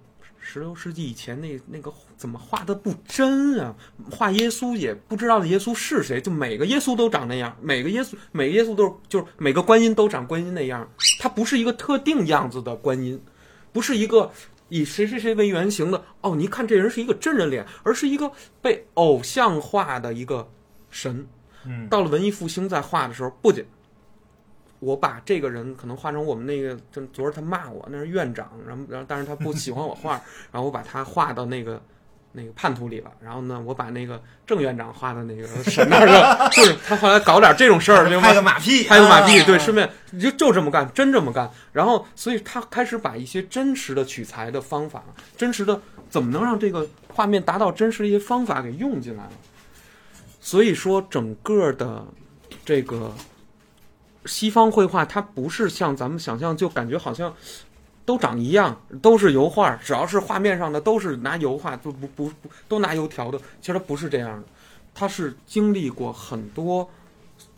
[0.45, 3.73] 十六世纪以前那那个怎么画的不真啊？
[4.11, 10.87] 画耶稣也不知道耶稣是谁，就每个耶稣都长那样，每个耶稣每个耶稣都是就是每个观音都长观音那样，
[11.19, 13.19] 它不是一个特定样子的观音，
[13.71, 14.29] 不是一个。
[14.69, 20.49] 以谁谁谁为原型的哦，你看这人是一个真人脸，而是一个被偶像化的一个
[20.89, 21.27] 神。
[21.65, 23.63] 嗯，到了文艺复兴在画的时候，不仅
[24.83, 30.21] 我把这个人可能画成我们那个，就昨儿他骂我，那是院长，然后然后但是他不喜欢我画，
[30.51, 31.81] 然后我把他画到那个
[32.31, 41.49] 那个叛徒里了，然后呢，我把那个郑院长画到那个神那儿了， 就是他后来搞点这种事儿，拍个马屁，拍个马屁，对，顺便就就这么干，真这么干。
[41.71, 45.03] 然后，所以他开始把一些真实的取材的方法，
[45.37, 45.79] 真实的
[46.09, 49.31] 怎么能让这个画面达到真实的一些方法给用进来了。
[50.41, 52.03] 所以说，整个的
[52.65, 53.13] 这个
[54.25, 57.33] 西方绘画，它不是像咱们想象，就感觉好像
[58.05, 63.37] 都长一样，都是油画，只要是画面上的都是拿油画，不不不不都拿油条的。
[63.61, 64.47] 其实它不是这样的，
[64.93, 66.89] 它是经历过很多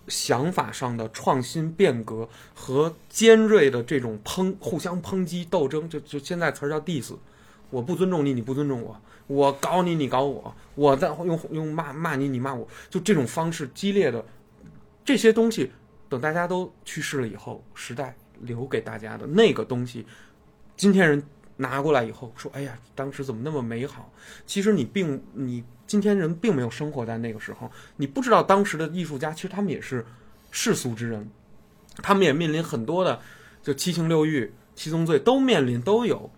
[0.08, 5.90] 想法上的创新变革和尖锐的这种抨互相抨击斗争。
[5.90, 7.14] 就就现在词儿叫 diss，
[7.70, 9.00] 我不尊重你，你不尊重我。
[9.28, 14.24] 我搞你，你搞我，我在用用骂骂你，你骂我，就这种方式激烈的
[15.04, 15.72] 这些东西，
[16.10, 20.06] 等大家都去世了以后，时代留给大家的那个东西，
[20.78, 21.24] 今天人
[21.58, 24.12] 拿过来以后说：“哎呀，当时怎么那么美好？”
[24.46, 30.06] 其实你并你今天人并没有生活在那个时候，你不知道当时的艺术家其实他们也是
[30.52, 31.30] 世俗之人，
[31.98, 33.20] 他们也面临很多的
[33.62, 36.30] 就七情六欲、七宗罪都面临都有，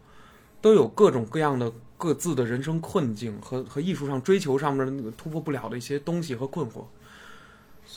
[0.61, 1.71] 都有各种各样的。
[1.99, 6.83] 各自的人生困境和和艺术上追求上面的那个突破不了的一些东西和困惑，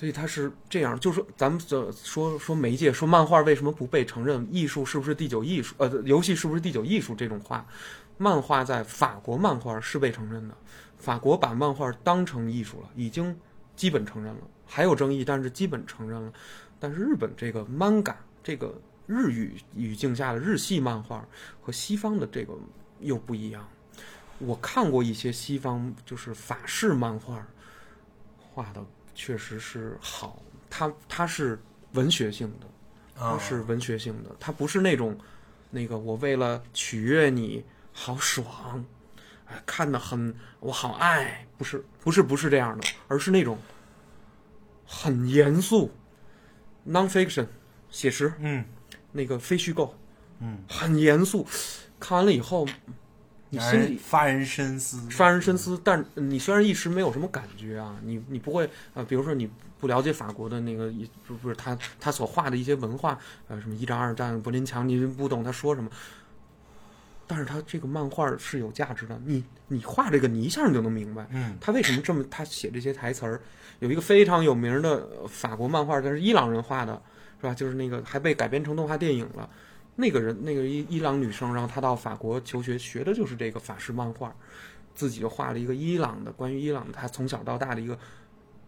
[0.01, 4.49] 所以他是这样，就是咱们说说说媒介，说漫画为什么不被承认？
[4.51, 5.75] 艺术是不是第九艺术？
[5.77, 7.15] 呃，游戏是不是第九艺术？
[7.15, 7.67] 这种话，
[8.17, 10.57] 漫画在法国漫画是被承认的，
[10.97, 13.39] 法国把漫画当成艺术了，已经
[13.77, 16.33] 基本承认了，还有争议，但是基本承认了。
[16.79, 18.75] 但是日本这个 manga 这个
[19.07, 21.23] 日语语境下的日系漫画
[21.61, 22.55] 和西方的这个
[23.01, 23.69] 又不一样。
[24.39, 27.47] 我看过一些西方就是法式漫画，
[28.39, 28.83] 画的
[29.15, 31.61] 确实是好，它它是
[31.93, 32.67] 文学性的，
[33.15, 35.19] 它是文学性的，它不是那种
[35.71, 38.85] 那个我为了取悦你好爽，
[39.47, 43.59] 哎，看的很我好爱，不是不是不是这样的，而是那种
[44.87, 45.91] 很严肃
[46.87, 47.47] ，nonfiction
[47.91, 48.65] 写实，嗯，
[49.13, 49.95] 那个非虚构，
[50.39, 51.47] 嗯，很严肃，
[51.99, 52.67] 看完了以后。
[53.51, 55.79] 你心里发人深思，发人深思。
[55.85, 60.93] 但你虽然一时没有什么感觉啊，你你不会啊，比如说你不了解法国的那个，
[61.27, 65.91] 不不是他他所画的一些文化，呃，什么一战、二战、柏林墙，你不懂他说什么。
[67.27, 73.41] 但是他这个漫画是有价值的，你你画这个，你一下你就能明白，嗯，他为什么这么他写这些台词儿。
[73.79, 77.01] 有一个非常有名的法国漫画，但是伊朗人画的，
[77.41, 77.55] 是吧？
[77.55, 79.49] 就是那个还被改编成动画电影了。
[80.01, 84.35] 那个人，那个伊伊朗女生，然后她到法国求学，学的就是这个法式漫画，
[84.95, 87.99] 自己就画了一个伊朗的关于伊朗的，她从小到大的一个，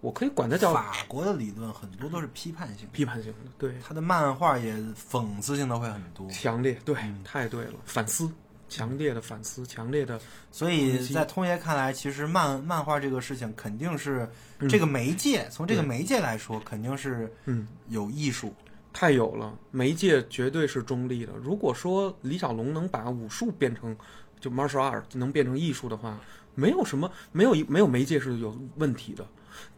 [0.03, 3.51] 我可以管它叫法国的理论，很多都是批判性、批判性的。
[3.57, 4.75] 对，他的漫画也
[5.11, 8.31] 讽刺性的会很多，强烈，对，太对了，反思，
[8.69, 10.21] 强烈的反思，强烈的。
[10.51, 14.29] 所以在通爷看来，其实漫漫画这个事情肯定是
[14.69, 18.55] 这个媒介，从这个媒介来说，肯定是嗯有艺术。
[18.93, 21.33] 太有了，媒介绝对是中立的。
[21.43, 23.97] 如果说李小龙能把武术变成
[24.39, 26.19] 就 martial art 能变成艺术的话，
[26.55, 29.27] 没有什么没有没有媒介是有问题的，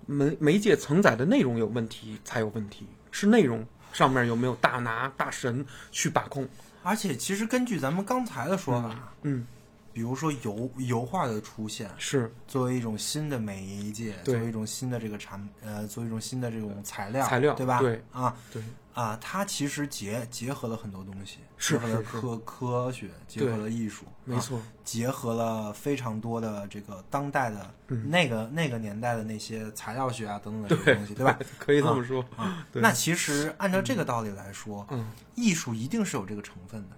[0.06, 6.48] 媒媒介承载的内容有问题才有问题，是内容上面有没有大拿大神去把控。
[6.82, 9.46] 而且其实根据咱们刚才的说法，嗯，
[9.92, 17.78] 比如说油油画的出现是作为一种新的媒介，作为一种新的这个产呃，作为一种新的这种材料材料对吧？
[17.78, 18.62] 对啊对。
[18.94, 31.38] 啊，它其实结结合了很多东西，结合了科科学，结合了艺术，没错，结合了非常多的这个当代的那个那个年代的那些材料学啊等等的这些东西，对吧？
[31.58, 32.64] 可以这么说啊。
[32.72, 36.96] 那其实按照这个道理来说，嗯，艺术一定是有这个成分的，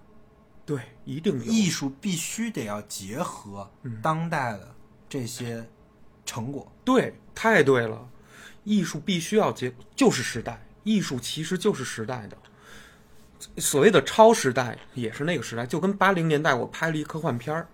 [0.67, 3.67] 对，一定艺术必须得要结合
[4.03, 4.75] 当代的
[5.09, 5.67] 这些
[6.27, 8.07] 成果，对，太对了，
[8.63, 10.61] 艺术必须要结，就是时代。
[10.87, 12.37] 艺术其实就是时代的，
[13.57, 17.67] 所谓的超时代也是那个时代，就跟八零年代我拍了一科幻片儿，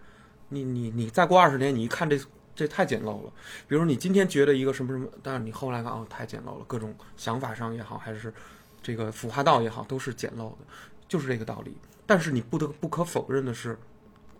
[0.49, 2.19] 你你你再过二十年，你一看这
[2.55, 3.31] 这太简陋了。
[3.67, 8.33] 比如你今天觉得一个什么什么，但是你后来看哦，太简陋了，各种想法上也好，还是
[8.81, 10.65] 这个腐化道也好，都是简陋的，
[11.07, 11.77] 就是这个道理。
[12.07, 13.77] 但是你不得不可否认的是，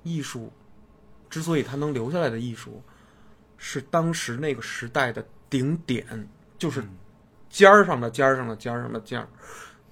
[0.01, 0.51] 艺术
[1.30, 2.82] 之所以它能留下来的艺术，
[3.59, 6.84] 是当时那个时代的顶点，就是
[7.53, 9.27] 尖儿上的尖儿上的尖儿上的尖儿，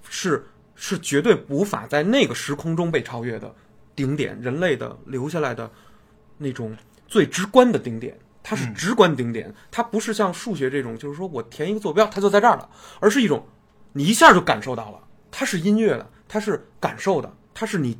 [0.08, 0.44] 是
[0.74, 3.54] 是绝对无法在那个时空中被超越的
[3.94, 5.70] 顶点，人类的留下来的
[6.38, 8.18] 那种最直观的顶点。
[8.42, 13.46] 它是直观顶点，它不是像数学这种，就是说我填一个坐标，它就在这儿了，而是一种
[13.92, 14.98] 你一下就感受到了，
[15.30, 17.96] 它是音乐的，它是感受的，它是你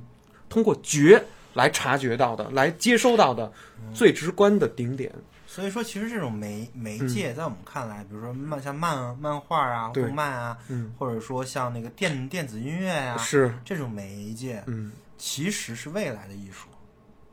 [0.48, 3.52] 通过觉来察觉到的，来接收到的
[3.94, 5.14] 最直观的顶点。
[5.54, 16.68] 所以说，其实这种媒媒介在我们看来，比如说漫像漫漫画啊、动漫啊，嗯，或者说像那个电电子音乐呀、是，这种媒介，嗯，其实是未来的艺术。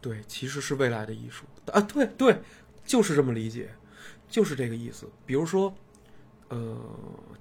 [0.01, 2.37] 对，其实是未来的艺术啊，对对，
[2.85, 3.69] 就是这么理解，
[4.27, 5.09] 就是这个意思。
[5.25, 5.73] 比如说，
[6.49, 6.77] 呃，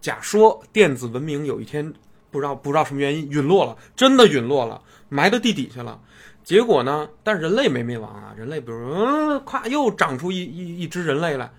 [0.01, 1.93] 假说电子文明有一天
[2.31, 6.01] 不知道不知道什么原因陨落了，真的陨落了，埋到地底下了。
[6.49, 7.07] 结果呢？
[7.23, 11.53] 但是人类没灭亡啊，人类比如说，嗯，咵又长出一一一只人类来。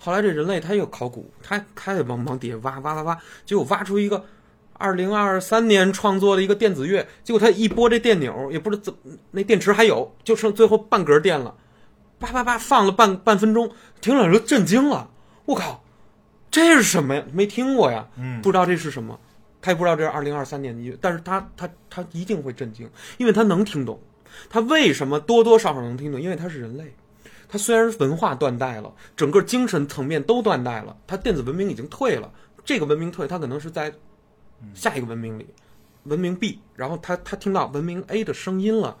[0.00, 3.16] 后来这人类他又考古，他他也往往底下挖挖挖挖，
[3.46, 4.24] 结果挖出一个
[4.72, 7.06] 二零二三年创作的一个电子乐。
[7.22, 11.54] 结果他一拨这电钮，也不知道怎么那电池还有，就剩最后半格电了，
[12.18, 13.70] 叭叭叭放了半半分钟，
[14.00, 15.08] 听了人都震惊了。
[15.44, 15.84] 我靠，
[16.50, 17.22] 这是什么呀？
[17.32, 19.16] 没听过呀，嗯不知道这是什么。
[19.60, 24.00] 他也不知道这是二零二三年的音乐，但是他他他一定会震惊，因为他能听懂。
[24.48, 26.20] 他为什么多多少少能听懂？
[26.20, 26.94] 因为他是人类。
[27.48, 32.32] 他虽然文化断代了，整个精神层面都断代了，他电子文明已经退了。
[32.64, 33.92] 这个文明退，他可能是在
[34.72, 35.46] 下一个文明里，
[36.04, 38.96] 文明 B，然后他他听到文明 A 的声音了，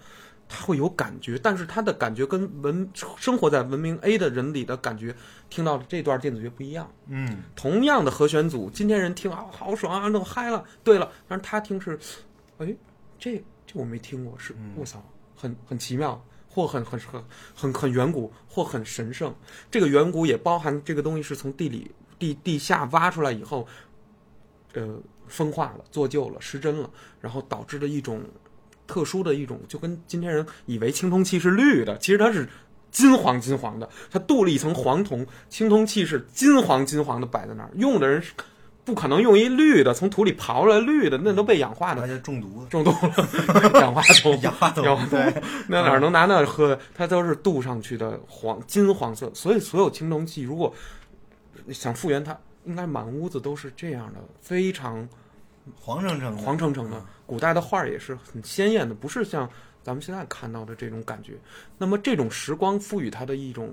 [0.48, 5.14] 他会有感觉，但是他的感觉跟文生活在文明 A 的人里的感觉，
[5.48, 6.90] 听到的这段电子乐不一样。
[7.06, 10.62] 嗯，同样的和弦组，今天人听啊好爽啊，弄嗨了。
[10.84, 11.98] 对了，但是他听是，
[12.58, 12.74] 哎，
[13.18, 15.02] 这这我没听过，是我操，
[15.42, 19.34] 很很奇妙，或很很很很很远古，或很神圣。
[19.72, 23.66] 这个远古也包含这个东西是从地里地地下挖出来以后，
[24.74, 26.88] 呃，风化了、做旧了、失真了，
[27.20, 28.22] 然后导致的一种
[28.86, 32.48] 特殊的一种，就跟今天人以为青铜器是绿的，其实它是
[32.92, 38.32] 金黄金黄的，它镀了一层黄铜，青铜器是金黄金黄的摆在那儿，用的人是
[38.84, 46.78] 不可能用一绿的，从土里刨出来绿的，那都被氧化的而且中毒中毒了， 氧化铜， 氧化铜氧化对，那哪能拿那喝？
[46.94, 50.74] 它都是镀上去的黄金黄色，所以所有青铜器如果
[51.70, 55.08] 想复原它，应该满屋子都是这样的，非常
[55.80, 57.00] 黄澄澄的，黄澄澄的。
[57.24, 59.48] 古代的画儿也是很鲜艳的，不是像
[59.82, 61.34] 咱们现在看到的这种感觉。
[61.78, 63.70] 那么这种时光赋予它的一种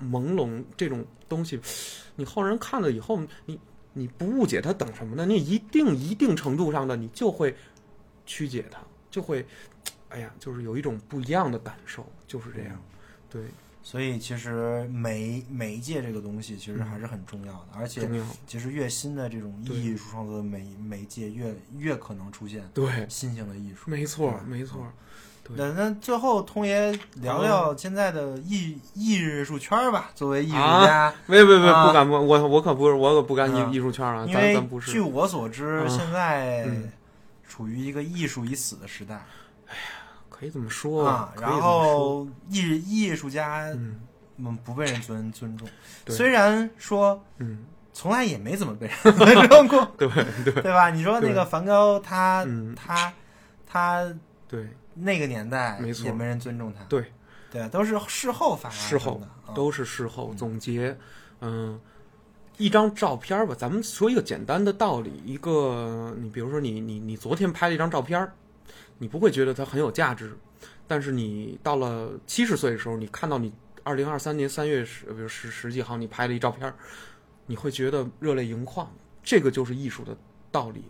[0.00, 1.60] 朦胧，这种东西，
[2.14, 3.58] 你后人看了以后，你
[3.94, 5.26] 你不误解它，等什么呢？
[5.26, 7.54] 你一定一定程度上的，你就会
[8.24, 8.80] 曲解它，
[9.10, 9.46] 就会，
[10.08, 12.80] 哎呀，就是有一种不一样的感受，就是这样。
[13.30, 13.42] 对，
[13.82, 18.08] 所以其实媒媒介这个东西其实还是很重要的，而且。
[18.46, 23.90] 其实越新的这种艺术创作的媒媒介越越可能出现对，新型的艺术。
[23.90, 24.92] 没错，嗯没错。
[25.44, 25.56] 对。
[25.56, 30.86] 那那最后通爷聊聊现在的艺艺术圈儿吧，作为艺术啊？
[30.86, 31.86] 家，没没没，啊。
[31.86, 34.90] 不敢不，我我可不是，我可不敢艺、嗯艺术圈啊，咱因为咱不是。
[34.90, 36.90] 据我所知，嗯现在嗯
[37.48, 39.14] 处于一个艺术已死的时代。
[39.66, 39.80] 哎呀
[40.28, 44.00] 可以这么说啊，然后艺艺术家嗯。
[44.36, 45.68] 们不被人尊尊重，
[46.08, 47.58] 虽然说嗯，
[47.92, 50.08] 从来也没怎么被人尊重过， 对
[50.42, 50.54] 对。
[50.54, 50.88] 对吧？
[50.90, 52.74] 你说那个梵高，他嗯。
[52.74, 53.12] 他
[53.66, 54.12] 他
[54.48, 57.04] 对，那个年代没错也没人尊重他，对
[57.50, 60.96] 对啊，都是事后发事后生的，啊都是事后总结，
[61.40, 61.80] 嗯。
[62.58, 68.32] 一张照片儿吧，咱们说一个简单的道理，一个你比如说你你你昨天拍了一张照片儿，
[68.98, 70.36] 你不会觉得它很有价值，
[70.86, 76.74] 但是你到了七十岁的时候，你看到你二零二三年三月十，比如十十几号你拍了一照片儿，
[77.46, 78.88] 你会觉得热泪盈眶。
[79.22, 80.16] 这个就是艺术的
[80.52, 80.84] 道理，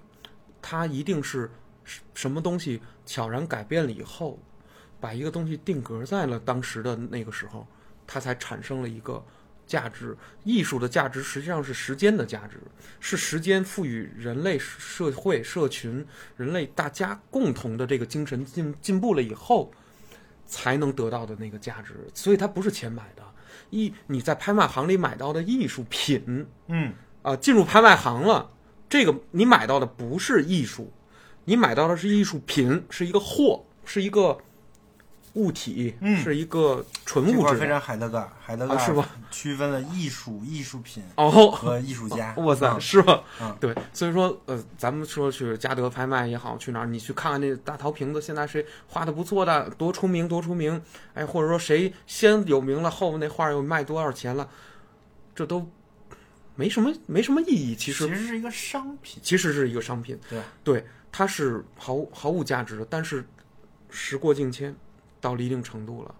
[0.61, 1.48] 它一定是
[2.14, 4.39] 什么东西悄然改变了以后，
[5.01, 7.66] 把一个东西定格在了当时的那个时候，
[8.07, 9.24] 它才产生了一个
[9.66, 10.16] 价值。
[10.45, 12.59] 艺术的价值实际上是时间的价值，
[13.00, 16.07] 是时间赋予人类社会社群、
[16.37, 19.72] 人类大家共同的这个精神进进步了以后，
[20.46, 21.95] 才能得到的那个价值。
[22.14, 23.22] 所以它不是钱买的。
[23.71, 26.92] 艺你在拍卖行里买到的艺术品，嗯
[27.22, 28.50] 啊，进入拍卖行了，
[28.88, 30.92] 这个你买到的不是艺术，
[31.44, 34.38] 你买到的是艺术品，是一个货，是一个
[35.34, 37.66] 物体，嗯是一个纯物质非。
[37.66, 42.34] 常海德格尔，海德格尔啊是吧区分了艺术、艺术品哦，和艺术家。
[42.38, 43.22] 哇塞，嗯是吧？
[43.40, 50.80] 嗯对，所以说，呃，咱们说去嘉德拍卖也好，去哪儿，你去看看那大陶瓶子，现在谁画的不错的，多出名，多出名，
[51.14, 54.46] 哎，或者说谁先有名了，后面那画又卖多少钱了，
[55.34, 55.66] 这都
[56.56, 57.74] 没什么没什么意义。
[57.74, 63.25] 其实其实是一个商品，其实是一个商品，对对，它是毫毫无价值的，但是
[63.91, 64.75] 时过境迁，
[65.21, 66.14] 到了一定程度了，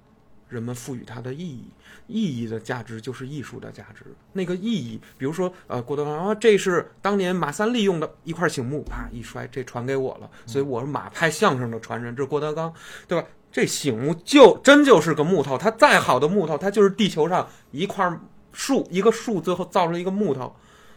[0.49, 1.65] 人们赋予它的意义，
[2.07, 4.05] 意义的价值就是艺术的价值。
[4.35, 12.73] 那个意义，比如说，呃，郭德纲啊，这是当年马三立用的一块醒木，啪一摔，这传给我了，所以我是马派相声的传人，这是郭德纲，
[13.09, 13.27] 对吧？
[13.51, 18.11] 这醒木就真就是个木头，它再好的木头，它就是地球上一块
[18.53, 20.55] 树，一个树最后造出来一个木头。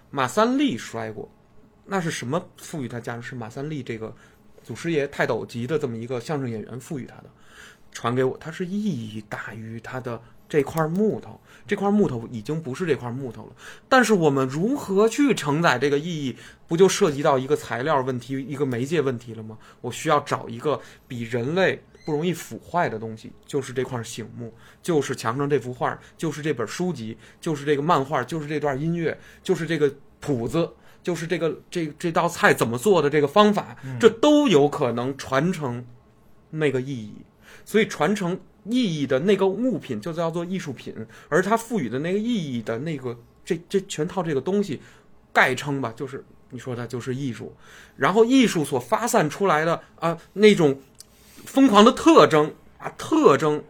[0.10, 1.30] 马三立摔过，
[1.86, 3.22] 那是什么赋予它价值？
[3.22, 4.16] 是马三立这个
[4.64, 7.26] 祖师爷泰斗级的这么一个相声演员赋予他的，
[7.92, 11.40] 传给我，它是意义大于它的这块木头。
[11.68, 13.56] 这块木头已经不是这块木头了，
[13.88, 16.36] 但是我们如何去承载这个意义，
[16.68, 19.58] 不就涉及到一个材料问题、一个媒介问题了吗？
[19.82, 30.70] 我需要找一个比人类不容易腐坏的东西，就是这块醒木，就是墙上这幅画，就是这本书籍，就是这个漫画，就是这段音乐，就是这个谱子。
[31.06, 35.86] 就是这个这这道菜怎么做的这个方法，这都有可能传承
[36.50, 37.14] 那个意义。
[37.64, 40.96] 所以传承意义的那个物品就叫做艺术品，
[41.30, 43.16] 而它赋予的那个意义的那个
[43.46, 44.82] 这这全套这个东西，
[45.32, 47.56] 概称吧，就是你说它就是艺术。
[47.96, 50.80] 然后艺术所发散出来的啊那种
[51.46, 53.64] 疯狂的特征啊特征，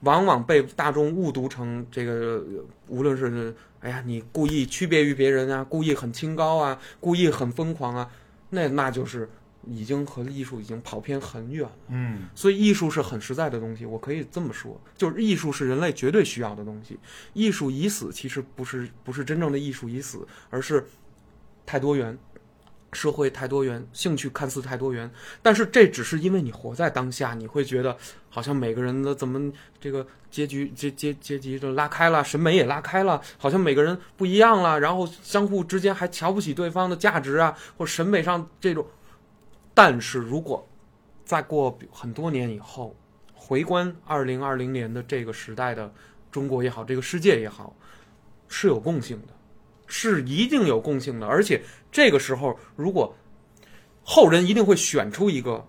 [0.00, 2.42] 往往被大众误读成这个，
[2.88, 8.10] 无论是哎呀你故意区别于别人啊，故意很清高啊，故意很疯狂啊，
[8.50, 9.28] 那那就是
[9.66, 11.76] 已经和艺术已经跑偏很远了。
[11.88, 16.98] 嗯，所以艺术是很实在的东西，我可以这么说，就是艺术是人类绝对需要的东西。
[17.32, 20.86] 艺术已死，其实不是不是真正的艺术已死，而是
[21.66, 22.16] 太多元，
[22.92, 25.10] 社会太多元，兴趣看似太多元，
[25.40, 27.96] 但是这只是因为你活在当下，你会觉得
[28.28, 29.50] 好像每个人的怎么
[29.80, 38.86] 这个阶级阶阶阶级就拉开了，审美也拉开了，好像每个人不一样了，然后相互之间还瞧不起对方的价值啊，或审美上这种。
[39.74, 40.68] 但是如果
[41.24, 42.94] 再过很多年以后，
[43.34, 45.90] 回观二零二零年的这个时代的
[46.30, 47.74] 中国也好，这个世界也好，
[48.48, 49.32] 是有共性的，
[49.94, 51.26] 是一定有共性的。
[51.26, 53.14] 而且这个时候，如果
[54.02, 55.68] 后人一定会选出一个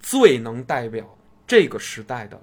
[0.00, 1.16] 最能代表
[1.46, 2.40] 这个时代的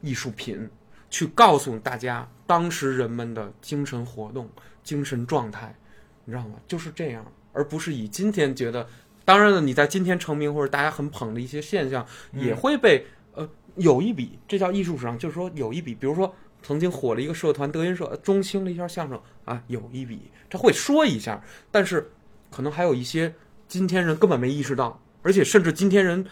[0.00, 0.66] 艺术品，
[1.10, 4.48] 去告诉大家当时人们的精神活动、
[4.82, 5.76] 精神状态，
[6.24, 6.54] 你知道吗？
[6.66, 8.88] 就是这样，而不是以今天觉得。
[9.22, 22.10] 当然了，你在今天成名或者大家很捧的一些现象，也会被呃有一笔，这叫艺术史上，就是说有一笔，比如说曾经火了一个社团德云社中兴了一下相声啊，有一笔，他会说一下，但是
[22.50, 23.32] 可能还有一些
[23.68, 26.24] 今天人根本没意识到，而且甚至今天人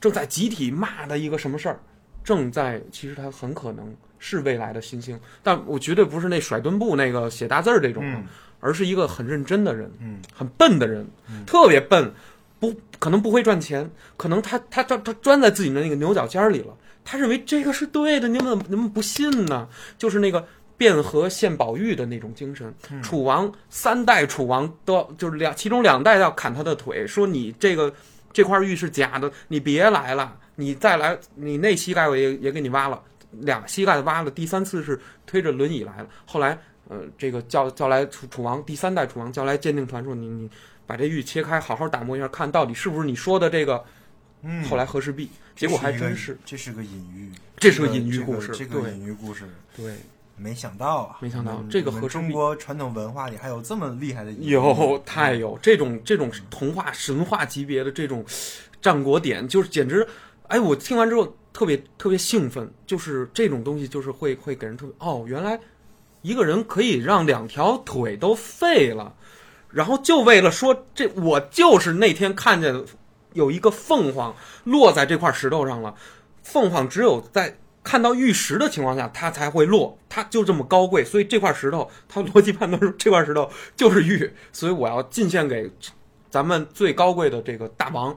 [0.00, 1.80] 正在集体骂的一个什么事儿，
[2.22, 8.02] 正在其实他很可能是未来的新星，但我绝对不是那甩墩布那个写大字儿这种
[8.60, 11.06] 而是一个很认真的人，嗯，很笨的人，
[11.46, 12.12] 特别笨，
[12.58, 19.68] 不可能不会赚钱，可能他他他他钻在自己的那个牛角尖儿里了，他认为这个是对的，你们你们不信呢？
[19.98, 20.46] 就是那个
[20.76, 22.72] 卞和献宝玉的那种精神，
[23.02, 27.92] 楚王三代楚王都就是两其中两代要砍他的腿，说你这个
[28.32, 36.58] 这块玉是假的，你别来了，你再来，你那膝盖我也也给你挖了，俩膝盖挖了，第三次是推着轮椅来了，后来。
[36.88, 40.50] 呃，这个叫叫来楚楚王第三代楚王叫来鉴定团说你你
[40.88, 43.84] 把这玉切开，好好打磨一下，看到底是不是你说的这个。
[44.42, 45.30] 嗯后来和氏璧，
[45.60, 49.44] 结果还真是，这是个隐喻，这是个个隐喻故事这个隐喻故事，
[49.76, 49.94] 对，
[50.34, 58.24] 没想到啊，没想到这个和中国传统文化里还有这么厉害的有太有这种这种童话神话级别的这种
[58.80, 60.08] 战国点，就是简直，
[60.48, 65.60] 哎，我听完之后特别特别兴奋，就是这种东西就是会会给人特别哦，原来
[66.22, 69.14] 一个人可以让两条腿都废了，
[69.68, 72.74] 然后就为了说这我就是那天看见
[73.32, 74.34] 有一个凤凰
[74.64, 75.94] 落在这块石头上了，
[76.42, 85.70] 凤凰只有在看到玉石的情况下，它才会落，它就这么高贵，所以这块石头，它逻辑判断是这块石头就是玉，所以我要进献给
[86.28, 88.16] 咱们最高贵的这个大王，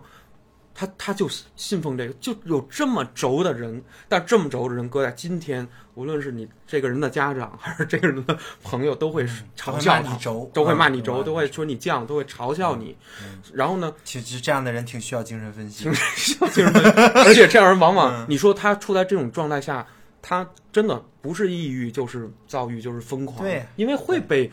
[0.76, 9.24] 他他就信奉这个，就有这么轴的人，但这么轴的人搁在今天，无论是你这个人的家长还是这个人的朋友，都会
[9.56, 12.98] 嘲笑你轴，都会骂你嗯轴，都会说你犟，都会嘲笑你。
[13.54, 19.86] 然后呢，其实这样的人挺需要精神分析挺，需要精神分析，而且这样人往往，你说他处在这种状态下，
[20.22, 24.52] 他真的不是抑郁就是躁郁就是疯狂，对，因为会被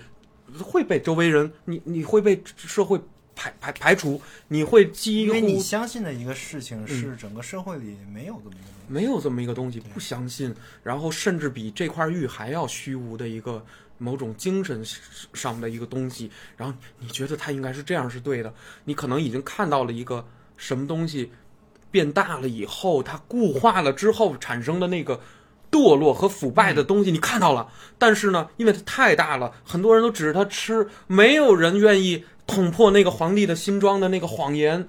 [0.62, 3.00] 会被周围人，你你会被社会
[3.40, 8.92] 排排排除，你会几因为你乎相信的一个事情是整个社会里没有这么一个东西。
[8.92, 13.64] 没有这么一个东西，不相信，然后甚至比这块玉还要虚无的一个
[13.96, 14.84] 某种精神
[15.32, 18.52] 上的一个东西，然后你觉得它应该是这样是对的，
[18.84, 20.26] 你可能已经看到了一个
[20.58, 21.32] 什么东西
[21.90, 25.20] 变大了以后，它固化了之后产生的那个
[25.70, 34.86] 堕落和腐败的东西，你看到了，但是呢，因为它太大了，很多人都指着它吃，没有人愿意捅破那个皇帝的新装的那个谎言，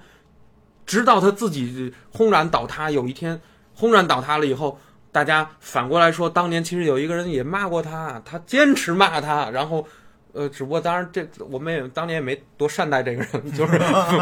[0.84, 3.40] 直到他自己轰然倒塌，有一天。
[3.74, 4.78] 轰然倒塌了以后，
[5.10, 9.84] 大家反过来说，当年其实有一个人也骂过他，他坚持骂他，然后，
[10.32, 13.78] 呃，只不过当然这我们也当年也没多善待这个人， 就是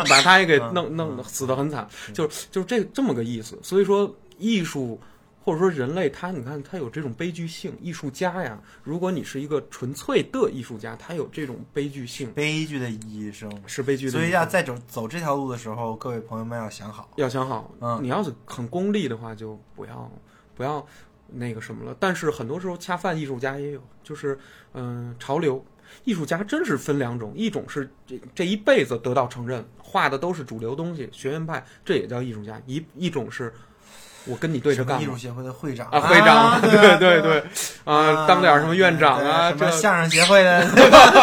[0.09, 3.59] 把他也给弄弄死得很惨，就是就是这这么个意思。
[3.61, 4.99] 所以说，艺术
[5.43, 7.73] 或者说人类，他你看他有这种悲剧性。
[7.81, 14.13] 艺术家呀，如果你是一个纯粹的艺术家，他有这种悲剧性，悲剧的医生是悲剧的。
[14.13, 20.13] 所以要在走走这条路的时候，各位朋友们要想好，要想好，嗯你要是很功利的话，就不要
[20.55, 20.87] 不要
[21.29, 21.97] 那个什么了。
[21.99, 24.39] 但是很多时候恰饭艺术家也有，就是
[24.75, 25.65] 嗯、潮流
[26.05, 33.53] 艺术家真是分两种，一种是这这一辈子得到承认，画的都是主流东西，学院派，这也叫艺术家；一一种是
[34.27, 35.89] 我跟你对着干艺术协会的会长？
[35.91, 37.43] 啊，会长， 对对对对。
[37.85, 41.23] 啊，当点什么院长啊，什么相声协会的 那个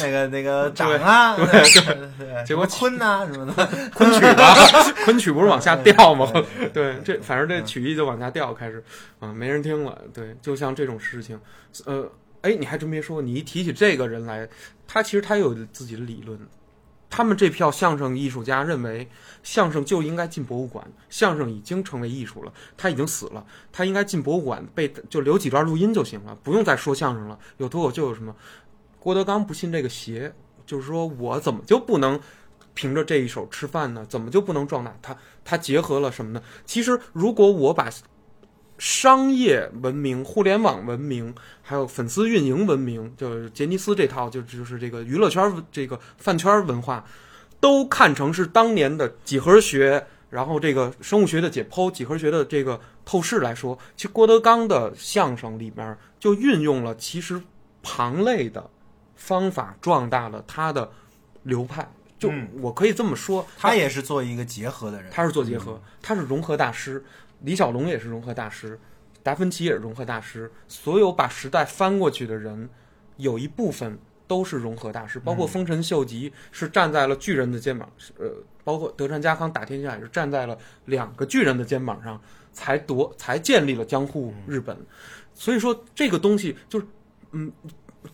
[0.00, 4.54] 那个那个长啊，对对对，结果什么坤呐什么的，昆曲吧，
[5.04, 6.30] 昆曲不是往下掉吗？
[6.32, 8.82] 对对，这反正这曲艺就往下掉，开始
[9.20, 9.98] 啊，没人听了。
[10.12, 11.40] 对，就像这种事情，
[11.86, 12.06] 呃，
[12.42, 14.46] 哎，你还真别说，你一提起这个人来，
[14.86, 16.38] 他其实他有自己的理论。
[17.16, 19.08] 他们这票相声艺术家认为，
[19.44, 27.38] 相声就应该进博物馆，相声已经成为艺术了，他已经死了，他应该进博物馆被就留几段录音就行了，不用再说相声了。
[27.58, 28.34] 有脱口秀有什么？
[28.98, 30.34] 郭德纲不信这个邪，
[30.66, 32.18] 就是说我怎么就不能
[32.74, 34.04] 凭着这一手吃饭呢？
[34.08, 34.92] 怎么就不能壮大？
[35.00, 36.42] 他他结合了什么呢？
[36.66, 37.88] 其实如果我把
[38.76, 47.04] 商业文明、互联网文明，还有粉丝运营文明，就是杰尼斯这套，就就是这个娱乐圈这个饭圈文化，
[47.60, 57.40] 都看成是当年的几何学，然后这个生物学的解剖、几何学的这个透视来说，其实郭德纲的相声里面就运用了其实
[57.82, 58.68] 旁类的
[59.14, 60.90] 方法，壮大了他的
[61.44, 61.88] 流派。
[62.16, 67.04] 就嗯我可以这么说，他也是做一个结合的人，他是做结合，他是融合大师。
[67.44, 68.78] 李小龙也是融合大师，
[69.22, 70.50] 达芬奇也是融合大师。
[70.66, 72.68] 所有把时代翻过去的人，
[73.16, 77.88] 有一部分都是融合大师，包括丰臣秀吉是站在了巨人的肩膀，
[78.18, 78.30] 呃，
[78.64, 80.56] 包括德川家康打天下也是站在了
[80.86, 82.20] 两个巨人的肩膀上，
[82.52, 84.76] 才夺才建立了江户日本。
[85.34, 86.86] 所以说这个东西就是，
[87.32, 87.52] 嗯，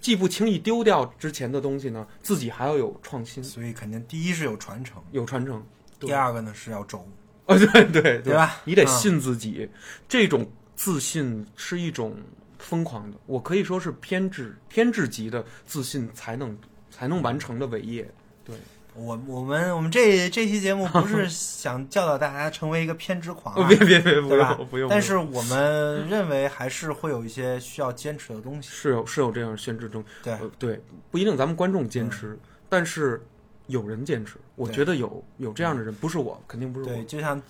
[0.00, 5.64] 既不轻易丢掉之前的东西呢，自己还要有创新，所以肯定第一是有传承，有传承。
[6.00, 7.06] 第二个呢是要轴，
[7.50, 9.68] 哦，对对对对吧你得嗯信自己，
[10.08, 12.16] 这种自信是一种
[12.58, 16.56] 疯狂的，我可以说是偏执、偏执级的自信才能
[16.90, 18.08] 才能完成的伟业。
[18.44, 18.54] 对，
[18.94, 24.88] 我我们我们这这期节目不是 想教导大家成为一个偏执狂、啊，哦别别别，不对吧用不用。
[24.88, 28.68] 但是我们认为还是会有一些需要坚持的东西。
[28.70, 33.22] 是有是有这样限制中，对呃对，不一定咱们观众坚持，但是
[33.70, 37.40] 有人坚持，我觉得有有这样的人，不是我，肯定不是我对，就像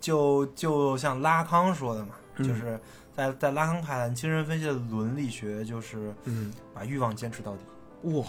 [0.00, 2.78] 就就像拉康说的嘛，嗯就是
[3.14, 7.62] 在在拉康看来，精神分析的伦理学就是嗯，把欲望坚持到底。
[8.10, 8.24] 哇，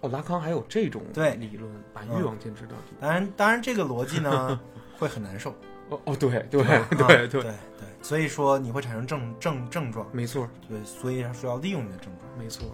[0.00, 2.94] 哦，拉康还有这种对理论，把嗯欲望坚持到底。
[3.00, 4.60] 当然，当然这个逻辑呢
[4.98, 5.50] 会很难受。
[5.90, 7.54] 哦哦，对对对对对，对，
[8.02, 10.06] 所以说你会产生症症症状。
[10.12, 10.48] 没错。
[10.66, 12.38] 对，所以说要利用你的症状。
[12.38, 12.66] 没错，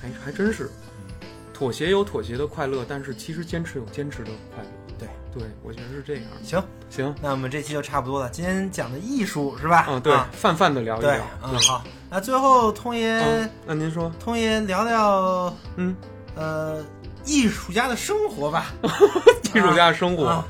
[0.00, 0.95] 还还真是，嗯
[1.56, 4.68] 妥协有妥协的快乐，但是其实坚持有坚持的快乐。
[4.98, 6.24] 对，对，我觉得是这样。
[6.42, 8.28] 行，行，那我们这期就差不多了。
[8.28, 9.86] 今天讲的艺术是吧？
[9.88, 11.82] 嗯，对啊，泛泛的聊一对聊。，嗯，好。
[12.10, 15.96] 那最后通爷嗯，那您说，通爷聊聊嗯，
[16.34, 16.84] 呃
[17.24, 18.74] 艺术家的生活吧。
[19.54, 20.46] 艺术家的生活，啊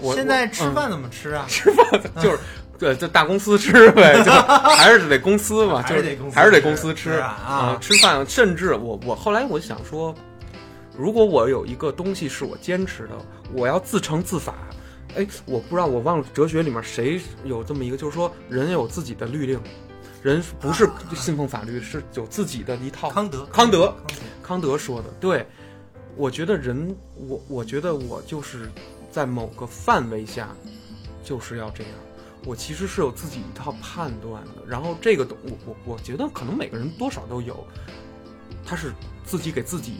[0.00, 1.44] 我现在吃嗯饭怎么吃啊？
[1.48, 1.86] 吃饭
[2.16, 2.38] 就是。
[2.76, 4.32] 对，在大公司吃呗，就
[4.74, 8.24] 还是得公司嘛，就是还得公司还是得公司吃啊吃饭。
[8.26, 10.14] 甚至我我后来我想说，
[10.96, 13.16] 如果我有一个东西是我坚持的，
[13.52, 14.54] 我要自成自法，
[15.16, 19.60] 哎，我不知道，我忘了哲学里面谁有这么一个，就是说人有自己的律令，
[20.22, 23.08] 人不是信奉法律，是有自己的一套。
[23.10, 25.46] 康德，康德，康德，康德说的，对，
[26.16, 28.70] 我觉得人，我我觉得我就是
[29.10, 30.54] 在某个范围下，
[31.24, 31.92] 就是要这样。
[32.46, 37.66] 我其实是有自己一套判断的，然后这个东，我我我觉得可能每个人多少都有，
[38.64, 38.92] 他是
[39.24, 39.94] 自己给自己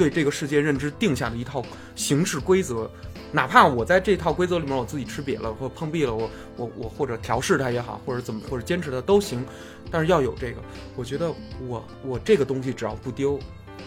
[0.00, 1.62] 对这个世界认知定下的一套
[1.94, 2.90] 行事规则，
[3.32, 9.44] 哪怕我在这套规则里面我自己吃瘪了或碰壁了，我我我或者调试它也好，或者怎么或者坚持它都行，
[9.90, 10.62] 但是要有这个，
[10.96, 11.30] 我觉得
[11.68, 13.38] 我我这个东西只要不丢，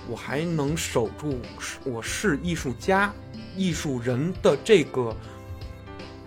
[0.07, 1.39] 我还能守住
[1.83, 3.11] 我是艺术家、
[3.57, 5.15] 艺术人的这个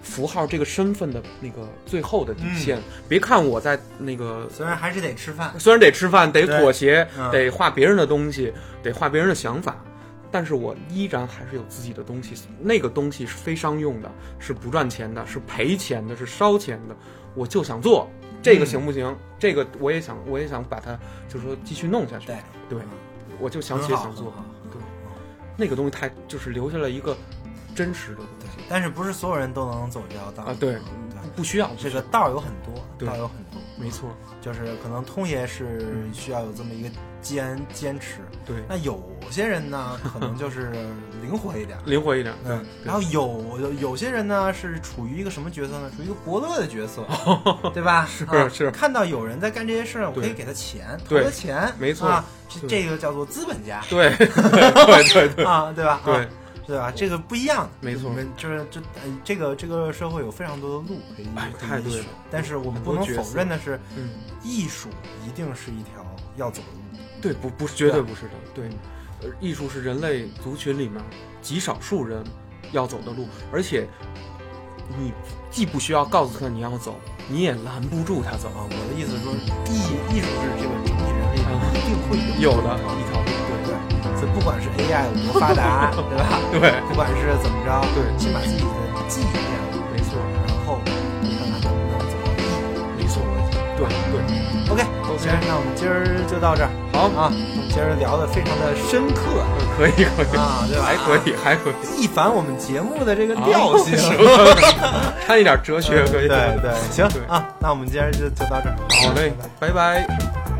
[0.06, 2.78] 符号、这个身份的那个最后的底线。
[3.08, 8.52] 别看我在那个虽然还是得吃饭，虽然得吃饭，得妥协，嗯得画别人的东西，
[8.82, 9.76] 得画别人的想法，
[10.30, 12.34] 但是我依然还是有自己的东西。
[12.60, 16.96] 那个东西是非商用的，是不赚钱的，是赔钱的，是烧钱的。
[17.34, 18.08] 我就想做
[18.40, 19.14] 这个嗯行不行？
[19.38, 22.28] 这个我也想，我也想把它，就是说继续弄下去。
[22.28, 22.36] 对
[22.70, 22.78] 对，
[23.38, 24.32] 我就想写想做。
[24.72, 24.80] 对，
[25.56, 27.16] 那个东西太就是留下了一个
[27.76, 30.56] 真实的东对西，但是不是所有人都能走这条道啊。
[30.58, 30.80] 对，对，
[31.36, 34.08] 不需要这个道有很多，道有很多，没错，
[34.40, 36.88] 就是可能通爷是需要有这么一个
[37.20, 39.00] 坚坚持，对，那有
[39.30, 40.70] 些人呢，可能就是
[41.20, 41.78] 灵活一点。
[41.84, 42.34] 灵活一点。
[42.44, 45.90] 对嗯，，然后有有有些人呢是处于一个什么角色呢？
[45.94, 47.04] 处于一个伯乐的角色，
[47.74, 48.06] 对吧？
[48.06, 56.00] 是是看到有人在干这些事儿，我可以给他钱，投他钱，没错啊，这这个叫做资本家对对对对对啊，对吧？
[56.04, 56.26] 对啊，
[56.66, 56.90] 对吧？
[56.90, 64.10] 这个不一样，没错我们就是这呃这个这个社会有非常多的路可以哎可以选太对了，但是我们不能否认的是，嗯。
[64.42, 64.88] 艺术
[65.26, 66.06] 一定是一条
[66.36, 67.04] 要走的路。
[67.20, 68.30] 对，不不是绝对不是的。
[68.54, 68.68] 对，
[69.22, 71.02] 呃，艺术是人类族群里面
[71.42, 72.22] 极少数人
[72.70, 73.88] 要走的路，而且
[74.96, 75.12] 你
[75.50, 78.48] 既不需要告诉他你要走，你也拦不住他走。
[78.54, 79.32] 啊，我的意思是说，
[79.66, 79.74] 艺
[80.14, 83.26] 艺术是这个整体人类一定会有有的一条路，
[83.66, 86.38] 对对，所以不管是 AI 有多发达， 对吧？
[86.52, 86.60] 对。
[86.60, 88.66] 对，不管是怎么着，对先把自己的
[89.08, 90.90] 技艺练好，没错，然后看
[91.50, 92.46] 看能不能走到艺，
[92.96, 93.18] 没错，
[93.76, 94.22] 对对
[94.70, 94.82] ，OK，OK
[95.26, 97.32] 行，那我们今儿就到这儿好，啊。
[97.32, 100.84] 我们今儿聊的非常的深刻嗯可以可以，啊，对吧？
[100.86, 103.96] 还可以还可以，一反我们节目的这个调性。
[103.98, 106.28] 是吧 掺一点哲学可以。
[106.28, 108.76] 对对，行啊，那我们今儿就就到这儿。
[109.02, 110.55] 好嘞拜拜。